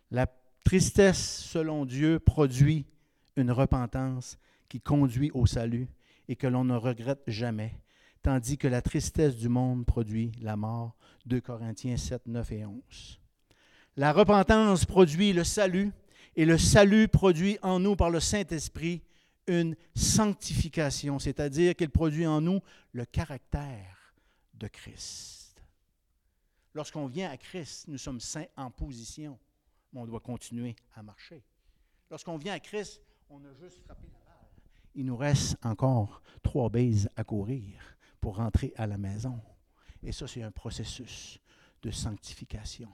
[0.09, 0.25] la
[0.63, 2.87] tristesse, selon Dieu, produit
[3.35, 5.87] une repentance qui conduit au salut
[6.27, 7.79] et que l'on ne regrette jamais,
[8.23, 10.95] tandis que la tristesse du monde produit la mort.
[11.27, 13.19] 2 Corinthiens 7, 9 et 11.
[13.97, 15.91] La repentance produit le salut
[16.35, 19.03] et le salut produit en nous par le Saint-Esprit
[19.45, 22.61] une sanctification, c'est-à-dire qu'il produit en nous
[22.93, 23.94] le caractère
[24.57, 25.61] de Christ.
[26.73, 29.39] Lorsqu'on vient à Christ, nous sommes saints en position,
[29.93, 31.43] mais on doit continuer à marcher.
[32.09, 34.49] Lorsqu'on vient à Christ, on a juste frappé la balle.
[34.93, 39.39] il nous reste encore trois baises à courir pour rentrer à la maison.
[40.03, 41.39] Et ça, c'est un processus
[41.81, 42.91] de sanctification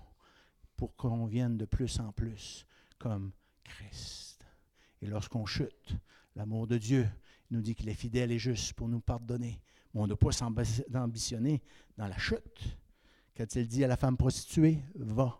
[0.78, 2.66] pour qu'on vienne de plus en plus
[2.98, 3.32] comme
[3.64, 4.46] Christ.
[5.02, 5.96] Et lorsqu'on chute,
[6.36, 7.08] l'amour de Dieu
[7.50, 9.62] nous dit qu'il est fidèle et juste pour nous pardonner.
[9.94, 11.62] On ne doit pas s'ambitionner
[11.98, 12.78] dans la chute.
[13.36, 15.40] Quand il dit à la femme prostituée, va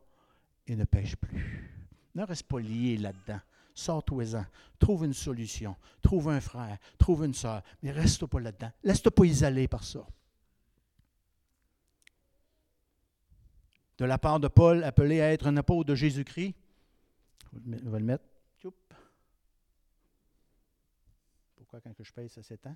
[0.68, 1.70] et ne pêche plus.
[2.16, 3.40] Ne reste pas lié là-dedans.
[3.74, 4.46] Sors-toi-en.
[4.80, 5.76] Trouve une solution.
[6.02, 6.78] Trouve un frère.
[6.98, 7.64] Trouve une soeur.
[7.82, 8.72] Mais reste pas là-dedans.
[8.84, 10.06] Laisse-toi pas isoler par ça.
[13.98, 16.56] De la part de Paul, appelé à être un apôtre de Jésus-Christ,
[17.54, 18.24] on va le mettre.
[21.56, 22.76] Pourquoi quand je paye, ça s'étend?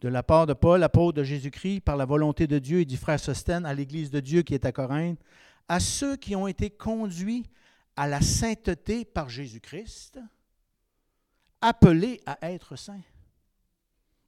[0.00, 2.96] De la part de Paul, apôtre de Jésus-Christ, par la volonté de Dieu et du
[2.96, 5.18] frère Sostène à l'Église de Dieu qui est à Corinthe,
[5.68, 7.48] à ceux qui ont été conduits
[7.96, 10.20] à la sainteté par Jésus-Christ,
[11.60, 13.02] appelés à être saints.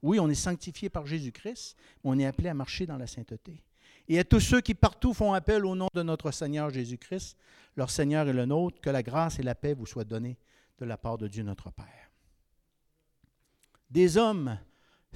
[0.02, 3.62] Oui, on est sanctifié par Jésus-Christ, mais on est appelé à marcher dans la sainteté.
[4.08, 7.36] Et à tous ceux qui partout font appel au nom de notre Seigneur Jésus-Christ,
[7.76, 10.38] leur Seigneur et le nôtre, que la grâce et la paix vous soient données
[10.78, 12.10] de la part de Dieu notre Père.
[13.90, 14.58] Des hommes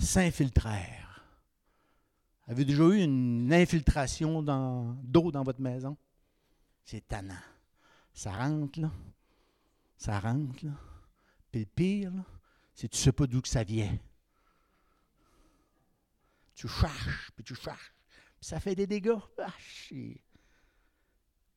[0.01, 1.25] s'infiltrèrent.
[2.47, 5.97] Avez-vous déjà eu une infiltration d'eau dans votre maison?
[6.85, 7.35] C'est tannant.
[8.13, 8.91] Ça rentre, là.
[9.97, 10.73] Ça rentre, là.
[11.53, 12.13] Puis le pire,
[12.75, 13.97] c'est que tu ne sais pas d'où que ça vient.
[16.55, 17.95] Tu cherches, puis tu cherches.
[18.41, 19.19] Puis ça fait des dégâts.
[19.39, 19.53] Ah,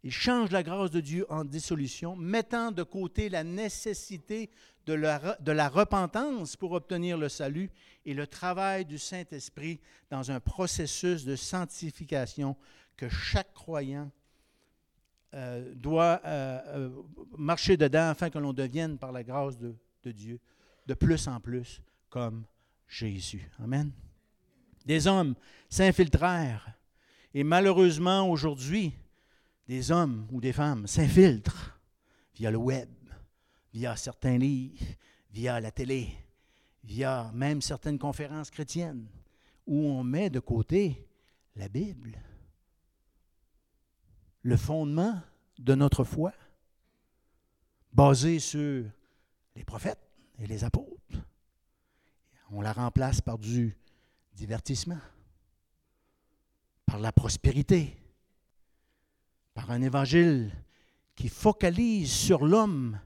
[0.04, 4.50] il change la grâce de Dieu en dissolution, mettant de côté la nécessité
[4.86, 7.70] de la, de la, repentance pour obtenir le salut
[8.06, 12.58] et le travail du Saint-Esprit dans un processus de sanctification
[12.98, 14.12] que chaque croyant
[15.34, 16.89] euh, doit euh, euh,
[17.38, 20.39] marcher dedans afin que l'on devienne, par la grâce de, de, Dieu,
[20.86, 22.44] de plus en plus comme
[22.89, 23.50] Jésus.
[23.63, 23.92] Amen.
[24.86, 25.34] Des hommes
[25.70, 26.74] s'infiltrèrent.
[27.34, 28.94] Et malheureusement, aujourd'hui,
[29.67, 31.80] des hommes ou des femmes s'infiltrent
[32.36, 32.89] via le web,
[33.73, 34.84] via certains livres,
[35.32, 36.10] via la télé,
[36.84, 39.08] via même certaines conférences chrétiennes,
[39.65, 41.08] où on met de côté
[41.56, 42.19] la Bible
[44.41, 45.21] le fondement
[45.58, 46.34] de notre foi,
[47.93, 48.86] basé sur
[49.56, 50.04] les prophètes
[50.39, 50.97] et les apôtres.
[52.52, 53.78] On la remplace par du
[54.34, 54.99] divertissement,
[56.86, 58.03] par la prospérité,
[59.54, 60.52] par un évangile
[61.16, 63.00] qui focalise sur l'homme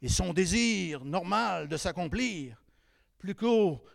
[0.00, 2.62] et son désir normal de s'accomplir,
[3.18, 3.36] plus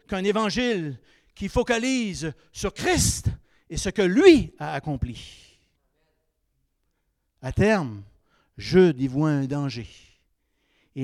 [0.07, 0.99] qu'un évangile
[1.35, 3.29] qui focalise sur Christ
[3.69, 5.59] et ce que lui a accompli.
[7.41, 8.03] À terme,
[8.57, 9.87] y voit un danger.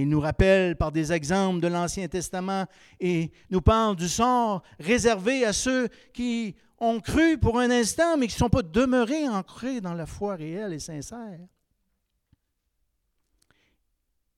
[0.01, 2.65] Il nous rappelle par des exemples de l'Ancien Testament
[2.99, 8.25] et nous parle du sort réservé à ceux qui ont cru pour un instant, mais
[8.27, 11.39] qui ne sont pas demeurés ancrés dans la foi réelle et sincère.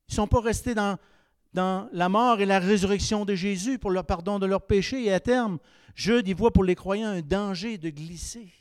[0.07, 0.97] Ils ne sont pas restés dans,
[1.53, 5.05] la mort et la résurrection de Jésus pour le pardon de leurs péchés.
[5.05, 5.57] Et à terme,
[5.95, 8.51] Jude y voit pour les croyants un danger de glisser.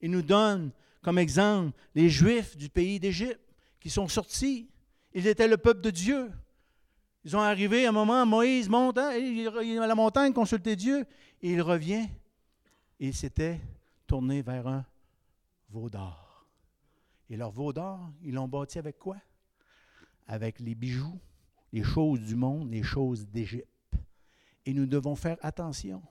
[0.00, 3.38] Il nous donne comme exemple les Juifs du pays d'Égypte
[3.78, 4.71] qui sont sortis.
[5.14, 6.32] Ils étaient le peuple de Dieu.
[7.24, 10.74] Ils ont arrivé à un moment, Moïse monte, hein, il est à la montagne consulter
[10.74, 11.06] Dieu,
[11.40, 12.08] et il revient.
[12.98, 13.60] Et il s'était
[14.06, 14.84] tourné vers un
[15.68, 16.46] veau d'or.
[17.30, 19.16] Et leur veau d'or, ils l'ont bâti avec quoi?
[20.26, 21.18] Avec les bijoux,
[21.72, 23.68] les choses du monde, les choses d'Égypte.
[24.66, 26.02] Et nous devons faire attention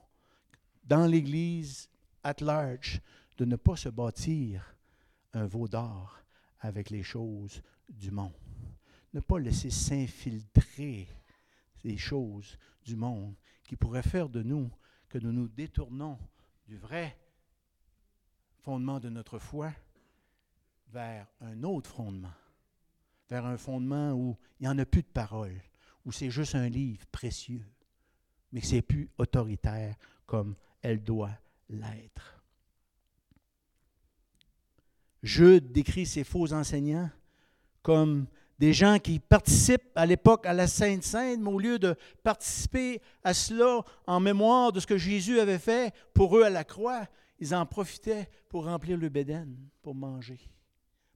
[0.84, 1.88] dans l'Église
[2.24, 3.00] at large
[3.38, 4.74] de ne pas se bâtir
[5.32, 6.18] un veau d'or
[6.60, 8.32] avec les choses du monde.
[9.12, 11.08] Ne pas laisser s'infiltrer
[11.84, 14.70] les choses du monde qui pourraient faire de nous
[15.08, 16.18] que nous nous détournons
[16.66, 17.18] du vrai
[18.62, 19.72] fondement de notre foi
[20.88, 22.32] vers un autre fondement,
[23.28, 25.60] vers un fondement où il n'y en a plus de parole,
[26.04, 27.64] où c'est juste un livre précieux,
[28.52, 31.36] mais que c'est plus autoritaire comme elle doit
[31.68, 32.42] l'être.
[35.22, 37.10] Jude décrit ces faux enseignants
[37.82, 38.26] comme
[38.62, 43.02] des gens qui participent à l'époque à la Sainte Sainte, mais au lieu de participer
[43.24, 47.08] à cela en mémoire de ce que Jésus avait fait pour eux à la croix,
[47.40, 49.48] ils en profitaient pour remplir le béden,
[49.82, 50.38] pour manger.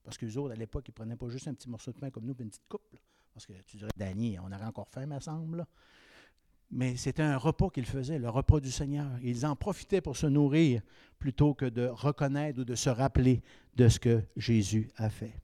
[0.03, 1.97] Parce que les autres, à l'époque, ils ne prenaient pas juste un petit morceau de
[1.97, 2.97] pain comme nous, une petite coupe.
[3.33, 5.65] Parce que tu dirais, Dany, on aurait encore faim, me semble.
[6.69, 9.07] Mais c'était un repas qu'ils faisaient, le repas du Seigneur.
[9.23, 10.81] Ils en profitaient pour se nourrir
[11.17, 13.41] plutôt que de reconnaître ou de se rappeler
[13.77, 15.39] de ce que Jésus a fait.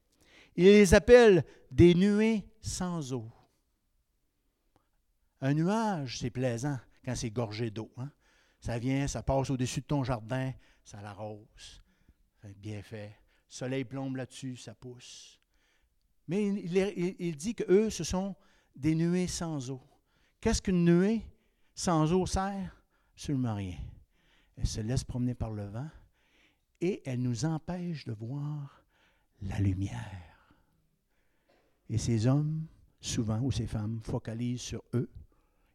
[0.56, 3.32] Il les appelle des nuées sans eau.
[5.41, 7.91] Un nuage, c'est plaisant quand c'est gorgé d'eau.
[7.97, 8.12] Hein.
[8.60, 11.84] Ça vient, ça passe au-dessus de ton jardin, ça l'arrose.
[12.58, 13.08] Bien fait.
[13.08, 15.41] Le soleil plombe là-dessus, ça pousse.
[16.28, 18.36] Mais il, dit qu'eux, ce sont
[18.76, 19.82] des nuées sans eau.
[20.39, 21.22] Qu'est-ce qu'une nuée
[21.74, 22.82] sans eau sert?
[23.14, 23.78] Absolument rien.
[24.58, 25.89] Elle se laisse promener par le vent
[26.80, 28.84] et elle nous empêche de voir
[29.41, 30.32] la lumière.
[31.89, 32.65] Et ces hommes,
[33.01, 35.09] souvent, ou ces femmes, focalisent sur eux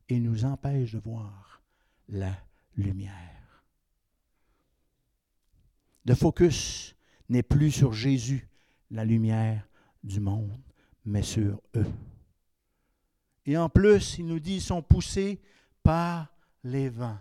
[0.08, 1.62] et nous empêchent de voir
[2.08, 2.36] la
[2.76, 3.64] lumière.
[6.04, 6.96] Le focus
[7.28, 8.48] n'est plus sur Jésus,
[8.90, 9.68] la lumière
[10.02, 10.58] du monde,
[11.04, 11.86] mais sur eux.
[13.44, 15.40] Et en plus, il nous dit, ils sont poussés
[15.82, 16.28] par
[16.64, 17.18] les vents.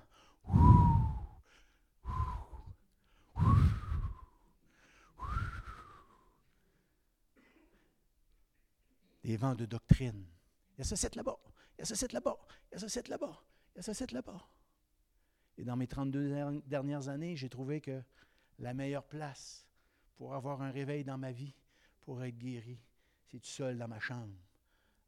[9.27, 10.25] Des vents de doctrine.
[10.73, 11.37] Il y a ce site là-bas,
[11.77, 12.37] il y a ce site là-bas,
[12.71, 14.47] il y a ce site là-bas, il y a ce site là-bas.
[15.57, 18.01] Et dans mes 32 dernières années, j'ai trouvé que
[18.57, 19.67] la meilleure place
[20.15, 21.53] pour avoir un réveil dans ma vie,
[21.99, 22.79] pour être guéri,
[23.25, 24.33] c'est tout seul dans ma chambre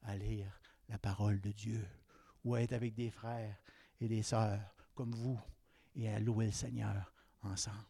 [0.01, 0.59] à lire
[0.89, 1.87] la parole de Dieu
[2.43, 3.55] ou à être avec des frères
[4.01, 5.39] et des sœurs comme vous
[5.95, 7.87] et à louer le Seigneur ensemble.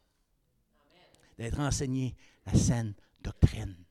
[1.40, 2.16] D'être enseigné
[2.46, 3.84] la saine doctrine.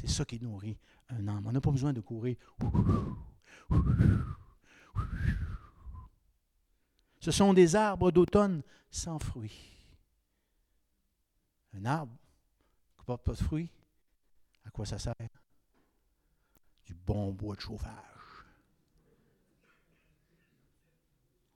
[0.00, 0.76] C'est ça qui nourrit
[1.10, 1.46] un homme.
[1.46, 2.36] On n'a pas besoin de courir.
[7.20, 9.74] Ce sont des arbres d'automne sans fruits.
[11.74, 12.16] Un arbre
[12.96, 13.70] qui ne porte pas de fruits,
[14.64, 15.14] à quoi ça sert?
[16.86, 17.94] Du bon bois de chauffage.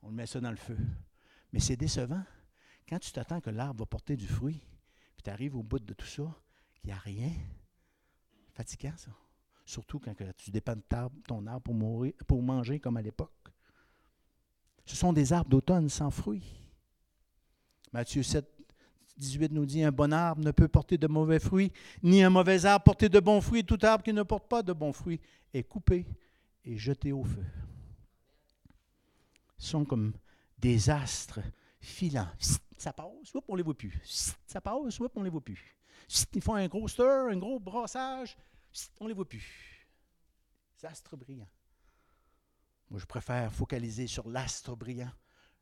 [0.03, 0.77] On le met ça dans le feu.
[1.53, 2.25] Mais c'est décevant.
[2.89, 4.61] Quand tu t'attends que l'arbre va porter du fruit,
[5.15, 6.25] puis tu arrives au bout de tout ça,
[6.75, 7.33] qu'il n'y a rien,
[8.53, 9.11] fatigant ça.
[9.73, 10.83] Surtout quand tu dépends de
[11.27, 13.33] ton arbre pour, mourir, pour manger comme à l'époque.
[14.85, 16.45] Ce sont des arbres d'automne sans fruits.
[17.91, 18.47] Matthieu 7,
[19.16, 22.66] 18 nous dit, un bon arbre ne peut porter de mauvais fruits, ni un mauvais
[22.66, 23.64] arbre porter de bons fruits.
[23.64, 25.23] Tout arbre qui ne porte pas de bons fruits
[25.55, 26.05] est coupé
[26.66, 27.47] et jeté au feu
[29.57, 30.12] sont comme
[30.59, 31.41] des astres
[31.81, 32.29] filants.
[32.77, 33.07] Ça passe,
[33.49, 33.99] on ne les voit plus.
[34.47, 35.79] Ça passe, on ne les voit plus.
[36.35, 38.37] Ils font un gros stir, un gros brassage,
[39.01, 39.87] on ne les voit plus.
[40.81, 41.49] Des astres brillants.
[42.91, 45.12] Moi, je préfère focaliser sur l'astre brillant,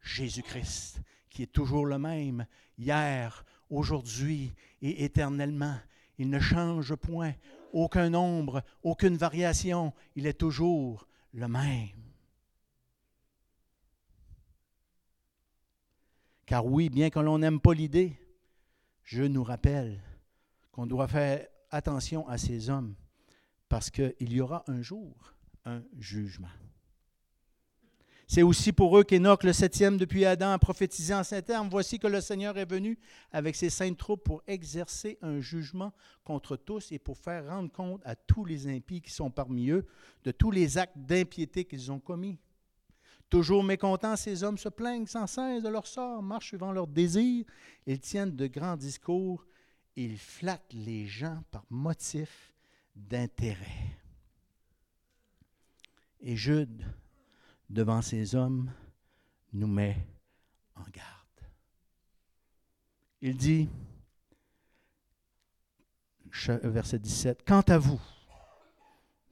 [0.01, 2.47] Jésus-Christ, qui est toujours le même,
[2.77, 4.53] hier, aujourd'hui
[4.83, 5.79] et éternellement.
[6.19, 7.35] Il ne change point,
[7.73, 9.95] aucun nombre, aucune variation.
[10.17, 11.89] Il est toujours le même.
[16.47, 18.19] Car oui, bien que l'on n'aime pas l'idée,
[19.05, 20.03] je nous rappelle
[20.73, 22.95] qu'on doit faire attention à ces hommes
[23.69, 26.49] parce qu'il y aura un jour un jugement.
[28.27, 31.99] C'est aussi pour eux qu'Énoch, le septième depuis Adam, a prophétisé en ces termes Voici
[31.99, 32.97] que le Seigneur est venu
[33.33, 35.93] avec ses saintes troupes pour exercer un jugement
[36.23, 39.85] contre tous et pour faire rendre compte à tous les impies qui sont parmi eux
[40.23, 42.39] de tous les actes d'impiété qu'ils ont commis.
[43.29, 47.45] Toujours mécontents, ces hommes se plaignent sans cesse de leur sort, marchent suivant leurs désirs,
[47.85, 49.45] ils tiennent de grands discours,
[49.97, 52.55] ils flattent les gens par motif
[52.95, 53.97] d'intérêt.
[56.21, 56.85] Et Jude,
[57.69, 58.71] devant ces hommes,
[59.53, 59.97] nous met
[60.77, 61.27] en garde.
[63.23, 63.69] Il dit,
[66.47, 68.01] verset 17, Quant à vous,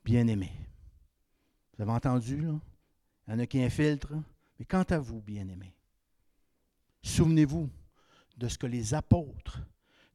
[0.04, 0.52] bien-aimés,
[1.76, 2.58] vous avez entendu, là?
[3.26, 4.14] Il y en a qui infiltrent.
[4.58, 5.74] Mais quant à vous, bien-aimés,
[7.02, 7.70] souvenez-vous
[8.36, 9.60] de ce que les apôtres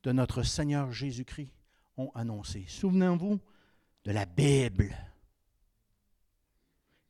[0.03, 1.51] de notre Seigneur Jésus-Christ
[1.97, 2.65] ont annoncé.
[2.67, 3.39] Souvenez-vous
[4.03, 4.95] de la Bible.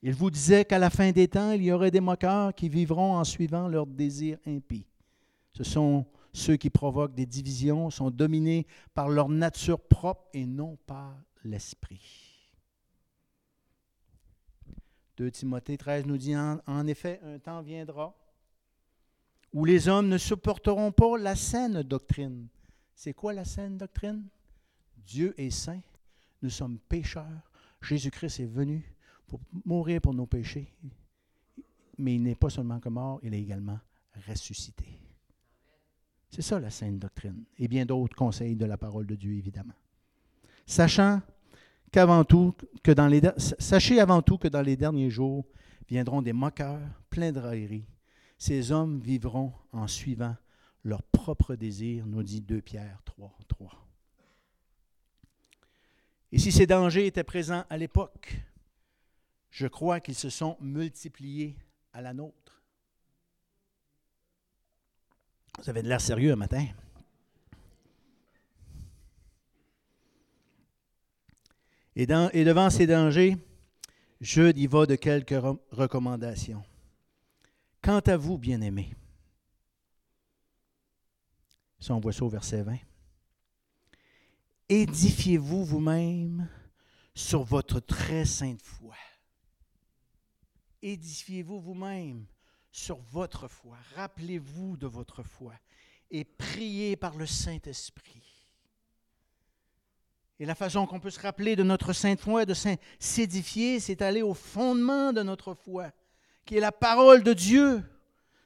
[0.02, 3.16] Il vous disait qu'à la fin des temps, il y aurait des moqueurs qui vivront
[3.16, 4.86] en suivant leurs désirs impies.
[5.54, 10.78] Ce sont ceux qui provoquent des divisions, sont dominés par leur nature propre et non
[10.86, 12.34] par l'esprit.
[15.18, 18.16] 2 Timothée 13 nous dit en, effet, un temps viendra
[19.54, 22.48] où les hommes ne supporteront pas la saine doctrine.
[22.96, 24.28] C'est quoi la saine doctrine?
[25.06, 25.82] Dieu est saint,
[26.42, 27.52] nous sommes pécheurs.
[27.82, 28.96] Jésus-Christ est venu
[29.28, 30.72] pour mourir pour nos péchés.
[31.98, 33.80] Mais il n'est pas seulement que mort, il est également
[34.28, 35.00] ressuscité.
[36.30, 37.44] C'est ça la saine doctrine.
[37.60, 39.76] Et bien d'autres conseils de la parole de Dieu, évidemment.
[40.66, 41.22] Sachant
[41.92, 42.56] qu'avant tout,
[43.38, 45.46] sachez avant tout que dans les derniers jours
[45.88, 47.86] viendront des moqueurs pleins de railleries.
[48.38, 50.36] Ces hommes vivront en suivant
[50.84, 53.88] leurs propres désirs, nous dit 2 Pierre 3, 3.
[56.32, 58.40] Et si ces dangers étaient présents à l'époque,
[59.52, 61.56] je crois qu'ils se sont multipliés
[61.94, 62.64] à la nôtre.
[65.60, 66.66] Vous avez de l'air sérieux un matin.
[71.96, 73.38] Et devant ces dangers,
[74.20, 75.36] Jude y va de quelques
[75.70, 76.64] recommandations.
[77.84, 78.96] Quant à vous, bien-aimés,
[81.84, 82.78] ça on voit ça au verset 20,
[84.70, 86.48] édifiez-vous vous-même
[87.14, 88.96] sur votre très sainte foi.
[90.82, 92.26] Édifiez-vous vous-même
[92.72, 93.78] sur votre foi.
[93.96, 95.54] Rappelez-vous de votre foi
[96.12, 98.22] et priez par le Saint-Esprit.
[100.40, 102.56] Et la façon qu'on peut se rappeler de notre sainte foi, de
[103.00, 105.92] s'édifier, c'est aller au fondement de notre foi,
[106.46, 107.84] qui est la parole de Dieu.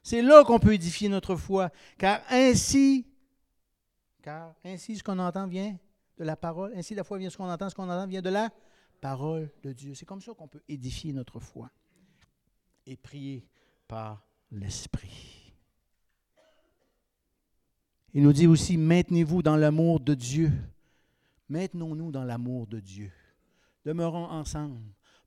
[0.02, 3.06] C'est là qu'on peut édifier notre foi, car ainsi,
[4.64, 5.76] ainsi ce qu'on entend vient
[6.16, 8.22] de la parole, ainsi la foi vient de ce qu'on entend, ce qu'on entend vient
[8.22, 8.50] de la
[9.00, 9.94] parole de Dieu.
[9.94, 11.70] C'est comme ça qu'on peut édifier notre foi
[12.86, 13.46] et prier
[13.86, 15.54] par l'Esprit.
[18.14, 20.50] Il nous dit aussi, maintenez-vous dans l'amour de Dieu
[21.48, 23.10] Maintenons-nous dans l'amour de Dieu.
[23.84, 24.80] Demeurons ensemble.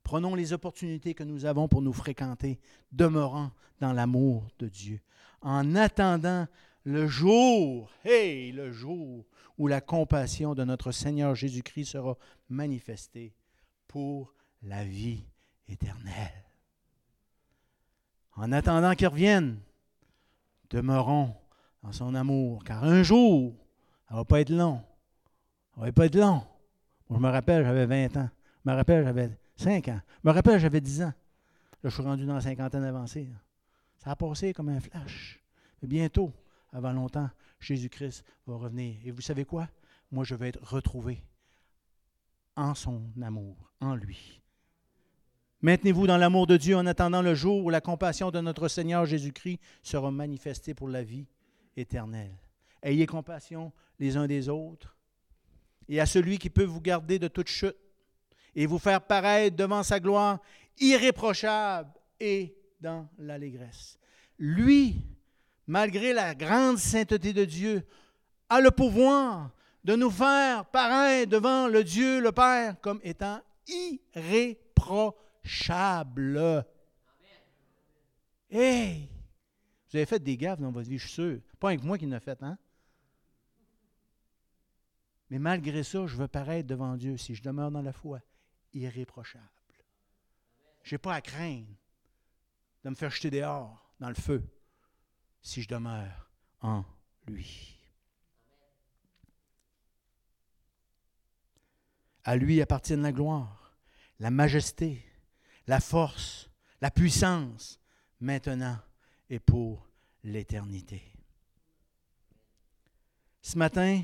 [0.04, 2.60] Prenons les opportunités que nous avons pour nous fréquenter.
[2.92, 3.50] Demeurons
[3.80, 5.00] dans l'amour de Dieu.
[5.40, 6.46] En attendant
[6.84, 9.24] le jour, hey, le jour
[9.58, 12.16] où la compassion de notre Seigneur Jésus-Christ sera
[12.48, 13.34] manifestée
[13.86, 15.24] pour la vie
[15.68, 16.44] éternelle.
[18.34, 19.60] En attendant qu'il revienne,
[20.70, 21.34] demeurons
[21.82, 23.54] dans son amour, car un jour,
[24.08, 24.80] ça ne va pas être long,
[25.74, 26.42] ça ne va pas être long.
[27.08, 28.30] Moi, je me rappelle, j'avais 20 ans.
[28.64, 30.00] Je me rappelle, j'avais 5 ans.
[30.22, 31.12] Je me rappelle, j'avais 10 ans.
[31.82, 33.28] Là, je suis rendu dans la cinquantaine avancée.
[33.98, 35.40] Ça a passé comme un flash.
[35.80, 36.32] Mais bientôt,
[36.72, 38.96] avant longtemps, Jésus-Christ va revenir.
[39.04, 39.68] Et vous savez quoi?
[40.10, 41.22] Moi, je vais être retrouvé
[42.56, 44.40] en son amour, en lui.
[45.62, 49.06] Maintenez-vous dans l'amour de Dieu en attendant le jour où la compassion de notre Seigneur
[49.06, 51.26] Jésus-Christ sera manifestée pour la vie
[51.76, 52.36] éternelle.
[52.82, 54.96] Ayez compassion les uns des autres
[55.88, 57.76] et à celui qui peut vous garder de toute chute
[58.56, 60.40] et vous faire paraître devant sa gloire
[60.80, 63.98] irréprochable et dans l'allégresse.
[64.38, 65.00] Lui,
[65.66, 67.86] malgré la grande sainteté de Dieu,
[68.48, 69.50] a le pouvoir
[69.84, 73.40] de nous faire paraître devant le Dieu, le Père, comme étant
[74.14, 76.66] irréprochable.
[78.50, 79.08] Hey!
[79.90, 81.40] Vous avez fait des gaffes dans votre vie, je suis sûr.
[81.58, 82.58] Pas avec moi qui l'a fait, hein?
[85.30, 88.20] Mais malgré ça, je veux paraître devant Dieu si je demeure dans la foi,
[88.74, 89.48] irréprochable.
[90.82, 91.74] Je n'ai pas à craindre
[92.84, 94.42] de me faire jeter dehors dans le feu
[95.42, 96.30] si je demeure
[96.60, 96.84] en
[97.26, 97.78] lui.
[102.24, 103.76] À lui appartiennent la gloire,
[104.20, 105.04] la majesté,
[105.66, 106.48] la force,
[106.80, 107.80] la puissance,
[108.20, 108.78] maintenant
[109.28, 109.88] et pour
[110.22, 111.02] l'éternité.
[113.40, 114.02] Ce matin,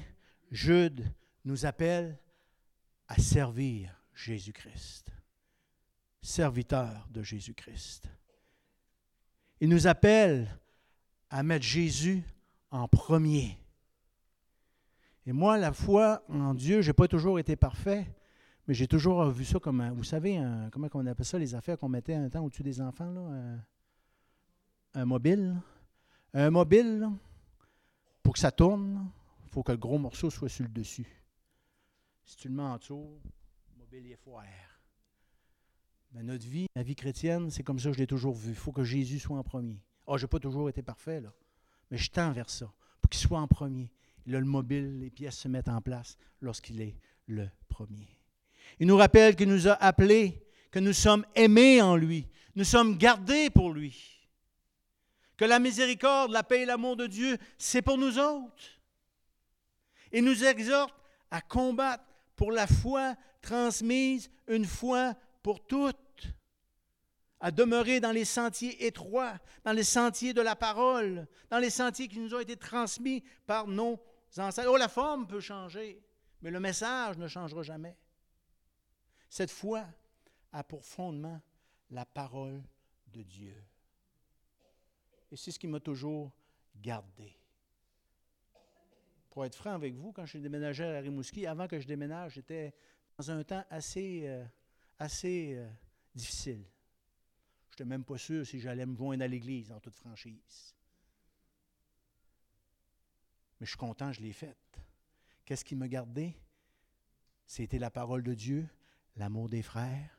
[0.50, 1.12] Jude
[1.44, 2.18] nous appelle
[3.06, 5.12] à servir Jésus-Christ,
[6.20, 8.08] serviteur de Jésus-Christ.
[9.60, 10.58] Il nous appelle
[11.30, 12.22] à mettre Jésus
[12.70, 13.58] en premier.
[15.26, 18.06] Et moi, la foi en Dieu, je n'ai pas toujours été parfait,
[18.66, 21.88] mais j'ai toujours vu ça comme, vous savez, comment on appelle ça, les affaires qu'on
[21.88, 23.58] mettait un temps au-dessus des enfants, là,
[24.94, 25.60] un, mobile.
[26.34, 27.08] Un mobile,
[28.22, 29.10] pour que ça tourne,
[29.44, 31.06] il faut que le gros morceau soit sur le dessus.
[32.24, 33.18] Si tu le mets en dessous,
[33.78, 34.44] mobilier foire.
[36.12, 38.50] Mais notre vie, la vie chrétienne, c'est comme ça je l'ai toujours vu.
[38.50, 39.82] Il faut que Jésus soit en premier.
[40.10, 41.30] Oh, je n'ai pas toujours été parfait, là.
[41.90, 43.92] Mais je tends vers ça, pour qu'il soit en premier.
[44.26, 46.96] Là, le mobile, les pièces se mettent en place lorsqu'il est
[47.26, 48.08] le premier.
[48.80, 52.96] Il nous rappelle qu'il nous a appelés, que nous sommes aimés en lui, nous sommes
[52.96, 54.26] gardés pour lui,
[55.36, 58.64] que la miséricorde, la paix et l'amour de Dieu, c'est pour nous autres.
[60.10, 60.94] Il nous exhorte
[61.30, 62.04] à combattre
[62.34, 65.98] pour la foi transmise une fois pour toutes,
[67.40, 72.08] à demeurer dans les sentiers étroits, dans les sentiers de la parole, dans les sentiers
[72.08, 74.00] qui nous ont été transmis par nos
[74.36, 74.68] ancêtres.
[74.70, 76.02] Oh, la forme peut changer,
[76.42, 77.96] mais le message ne changera jamais.
[79.28, 79.86] Cette foi
[80.52, 81.40] a pour fondement
[81.90, 82.62] la parole
[83.12, 83.54] de Dieu.
[85.30, 86.32] Et c'est ce qui m'a toujours
[86.76, 87.36] gardé.
[89.30, 92.34] Pour être franc avec vous, quand je suis déménagé à Rimouski, avant que je déménage,
[92.34, 92.74] j'étais
[93.16, 94.44] dans un temps assez, euh,
[94.98, 95.68] assez euh,
[96.14, 96.64] difficile.
[97.78, 100.74] Je n'étais même pas sûr si j'allais me joindre à l'Église en toute franchise.
[103.60, 104.80] Mais je suis content, je l'ai faite.
[105.44, 106.34] Qu'est-ce qui me gardait?
[107.46, 108.68] C'était la parole de Dieu,
[109.14, 110.10] l'amour des frères,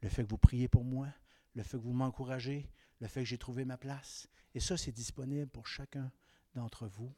[0.00, 1.06] le fait que vous priez pour moi,
[1.54, 4.26] le fait que vous m'encouragez, le fait que j'ai trouvé ma place.
[4.54, 6.10] Et ça, c'est disponible pour chacun
[6.54, 7.14] d'entre vous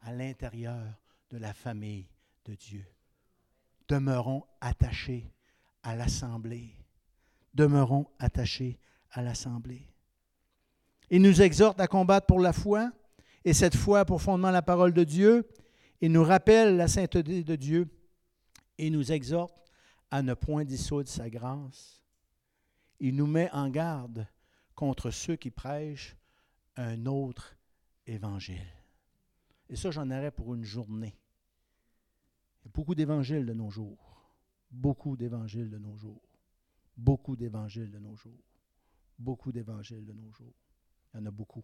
[0.00, 0.86] à l'intérieur
[1.28, 2.08] de la famille
[2.46, 2.86] de Dieu.
[3.88, 5.34] Demeurons attachés
[5.82, 6.74] à l'assemblée.
[7.52, 9.86] Demeurons attachés à l'assemblée.
[11.10, 12.90] Il nous exhorte à combattre pour la foi,
[13.44, 15.48] et cette foi pour fondement la parole de Dieu.
[16.00, 17.88] Il nous rappelle la sainteté de Dieu
[18.78, 19.54] et nous exhorte
[20.10, 22.02] à ne point dissoudre sa grâce.
[23.00, 24.26] Il nous met en garde
[24.74, 26.16] contre ceux qui prêchent
[26.76, 27.56] un autre
[28.06, 28.66] évangile.
[29.68, 31.16] Et ça, j'en aurais pour une journée.
[32.62, 34.34] Il y a beaucoup d'évangiles de nos jours.
[34.70, 36.22] Beaucoup d'évangiles de nos jours.
[36.96, 38.53] Beaucoup d'évangiles de nos jours.
[39.18, 40.54] Beaucoup d'évangiles de nos jours.
[41.12, 41.62] Il y en a beaucoup.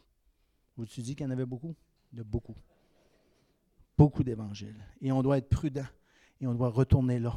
[0.77, 1.75] Vous-tu dis qu'il y en avait beaucoup?
[2.13, 2.57] Il y en a beaucoup.
[3.99, 4.83] Beaucoup d'évangiles.
[5.01, 5.87] Et on doit être prudent.
[6.41, 7.37] Et on doit retourner là.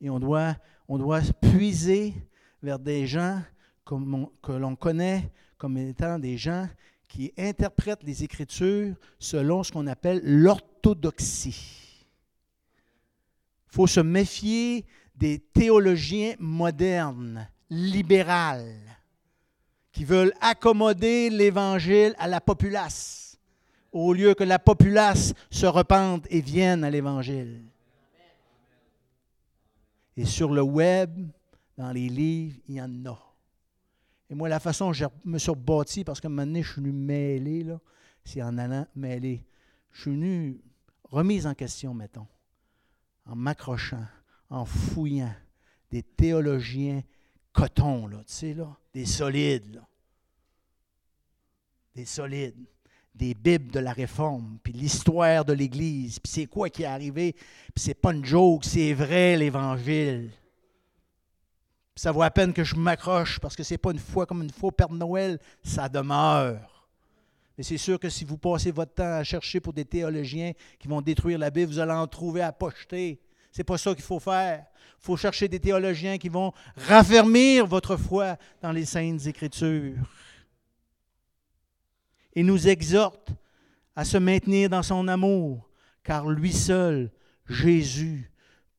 [0.00, 0.56] Et on doit,
[0.88, 2.14] on doit puiser
[2.62, 3.42] vers des gens
[3.84, 6.68] que l'on connaît comme étant des gens
[7.08, 12.04] qui interprètent les Écritures selon ce qu'on appelle l'orthodoxie.
[13.66, 14.84] Il faut se méfier
[15.14, 18.95] des théologiens modernes, libérales,
[19.96, 23.38] qui veulent accommoder l'Évangile à la populace,
[23.92, 27.64] au lieu que la populace se repente et vienne à l'Évangile.
[30.18, 31.26] Et sur le web,
[31.78, 33.18] dans les livres, il y en a.
[34.28, 36.92] Et moi, la façon dont je me suis rebâti, parce que maintenant, je suis venu
[36.92, 37.64] mêler,
[38.22, 39.46] c'est en allant mêler.
[39.92, 40.60] Je suis venu
[41.04, 42.26] remise en question, mettons,
[43.24, 44.04] en m'accrochant,
[44.50, 45.34] en fouillant
[45.90, 47.02] des théologiens
[47.56, 49.86] coton, là, tu sais, là, des solides, là.
[51.94, 52.66] Des solides.
[53.14, 57.32] Des Bibles de la Réforme, puis l'histoire de l'Église, puis c'est quoi qui est arrivé,
[57.32, 60.30] puis c'est pas une joke, c'est vrai l'Évangile
[61.96, 64.42] ça vaut à peine que je m'accroche parce que ce n'est pas une foi comme
[64.42, 66.86] une foi au Père Noël, ça demeure.
[67.56, 70.88] Mais c'est sûr que si vous passez votre temps à chercher pour des théologiens qui
[70.88, 73.18] vont détruire la Bible, vous allez en trouver à pocheter.
[73.56, 74.66] C'est pas ça qu'il faut faire.
[75.00, 79.96] Il faut chercher des théologiens qui vont raffermir votre foi dans les saintes écritures.
[82.34, 83.30] Il nous exhorte
[83.94, 85.70] à se maintenir dans son amour,
[86.04, 87.10] car lui seul,
[87.48, 88.30] Jésus,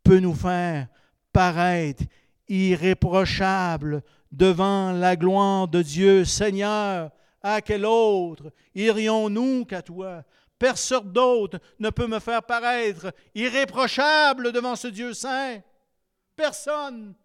[0.04, 0.88] peut nous faire
[1.34, 2.04] paraître
[2.48, 6.24] irréprochable devant la gloire de Dieu.
[6.24, 7.10] Seigneur,
[7.42, 10.24] à quel autre irions-nous qu'à toi?
[10.60, 15.62] Personne d'autre ne peut me faire paraître irréprochable devant ce Dieu saint.
[16.36, 17.16] Personne.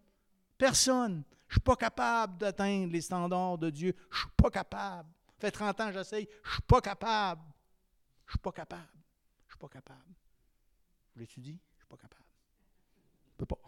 [0.59, 1.25] Personne.
[1.49, 3.95] Je ne suis pas capable d'atteindre les standards de Dieu.
[4.11, 5.09] Je ne suis pas capable.
[5.27, 6.29] Ça fait 30 ans que j'essaye.
[6.43, 7.43] Je ne suis pas capable.
[8.27, 8.89] Je ne suis pas capable.
[9.47, 10.15] Je ne suis pas capable.
[11.15, 11.59] Je l'étudie.
[11.77, 12.25] Je ne suis pas capable.
[13.27, 13.59] Je ne peux pas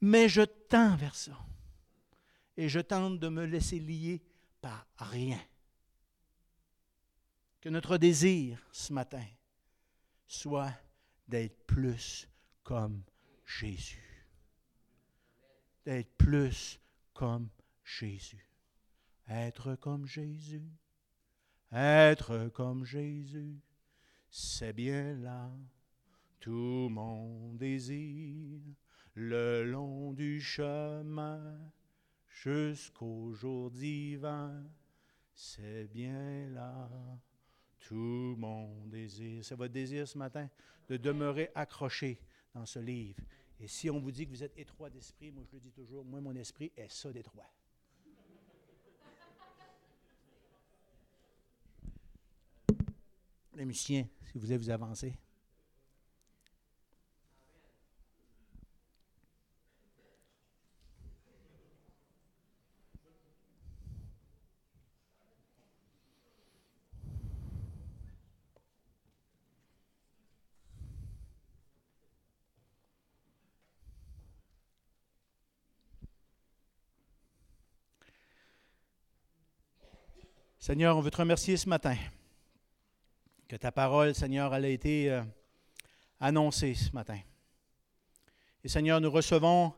[0.00, 1.38] mais je tends vers ça.
[2.56, 4.22] Et je tente de me laisser lier
[4.60, 5.38] par rien.
[7.60, 9.26] Que notre désir ce matin
[10.26, 10.72] soit
[11.28, 12.28] d'être plus
[12.62, 13.02] comme
[13.44, 14.26] Jésus.
[15.84, 16.80] D'être plus
[17.12, 17.50] comme
[17.84, 18.46] Jésus.
[19.28, 20.70] Être comme Jésus.
[21.72, 23.60] Être comme Jésus.
[24.30, 25.50] C'est bien là
[26.40, 28.60] tout mon désir
[29.14, 31.60] le long du chemin
[32.26, 34.64] jusqu'au jour divin.
[35.34, 36.88] C'est bien là
[37.80, 39.44] tout mon désir.
[39.44, 40.48] C'est votre désir ce matin
[40.88, 42.20] de demeurer accroché
[42.54, 43.20] dans ce livre.
[43.58, 46.04] Et si on vous dit que vous êtes étroit d'esprit, moi je le dis toujours,
[46.04, 47.52] moi mon esprit est ça d'étroit.
[53.54, 55.14] Les musiciens, si vous voulez vous avancer.
[80.62, 81.96] Seigneur, on veut te remercier ce matin
[83.48, 85.22] que ta parole, Seigneur, elle a été euh,
[86.20, 87.18] annoncée ce matin.
[88.62, 89.72] Et Seigneur, nous recevons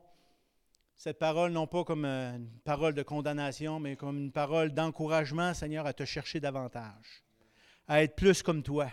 [0.96, 5.54] cette parole non pas comme euh, une parole de condamnation, mais comme une parole d'encouragement,
[5.54, 7.22] Seigneur, à te chercher davantage,
[7.86, 8.90] à être plus comme toi,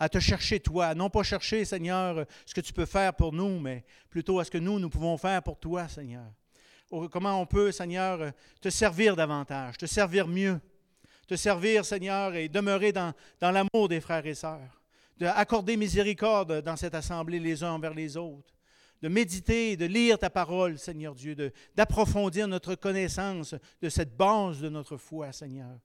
[0.00, 3.60] à te chercher toi, non pas chercher, Seigneur, ce que tu peux faire pour nous,
[3.60, 6.26] mais plutôt à ce que nous, nous pouvons faire pour toi, Seigneur.
[7.12, 10.60] Comment on peut, Seigneur, te servir davantage, te servir mieux
[11.26, 14.82] te servir, Seigneur, et demeurer dans, l'amour des frères et sœurs,
[15.18, 18.54] d'accorder miséricorde dans cette assemblée les uns envers les autres,
[19.02, 21.36] de méditer, de lire ta parole, Seigneur Dieu,
[21.74, 25.78] d'approfondir notre connaissance de cette base de notre foi, Seigneur.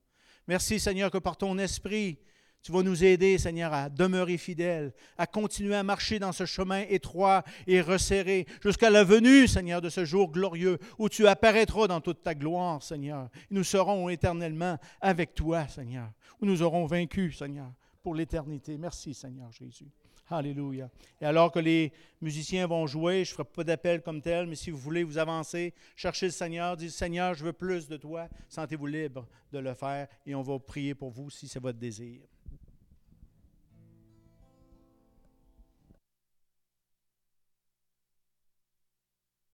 [0.47, 2.17] Merci, Seigneur, que par ton esprit,
[2.61, 6.83] tu vas nous aider, Seigneur, à demeurer fidèles, à continuer à marcher dans ce chemin
[6.89, 12.01] étroit et resserré jusqu'à la venue, Seigneur, de ce jour glorieux où tu apparaîtras dans
[12.01, 13.29] toute ta gloire, Seigneur.
[13.49, 17.71] nous serons éternellement avec toi, Seigneur, où nous aurons vaincu, Seigneur,
[18.03, 18.77] pour l'éternité.
[18.77, 19.87] Merci, Seigneur Jésus.
[20.31, 20.91] Alléluia.
[21.19, 21.91] Et alors que les
[22.21, 25.17] musiciens vont jouer, je ne ferai pas d'appel comme tel, mais si vous voulez vous
[25.17, 29.73] avancer, cherchez le Seigneur, dites Seigneur, je veux plus de toi, sentez-vous libre de le
[29.73, 32.21] faire et on va prier pour vous si c'est votre désir.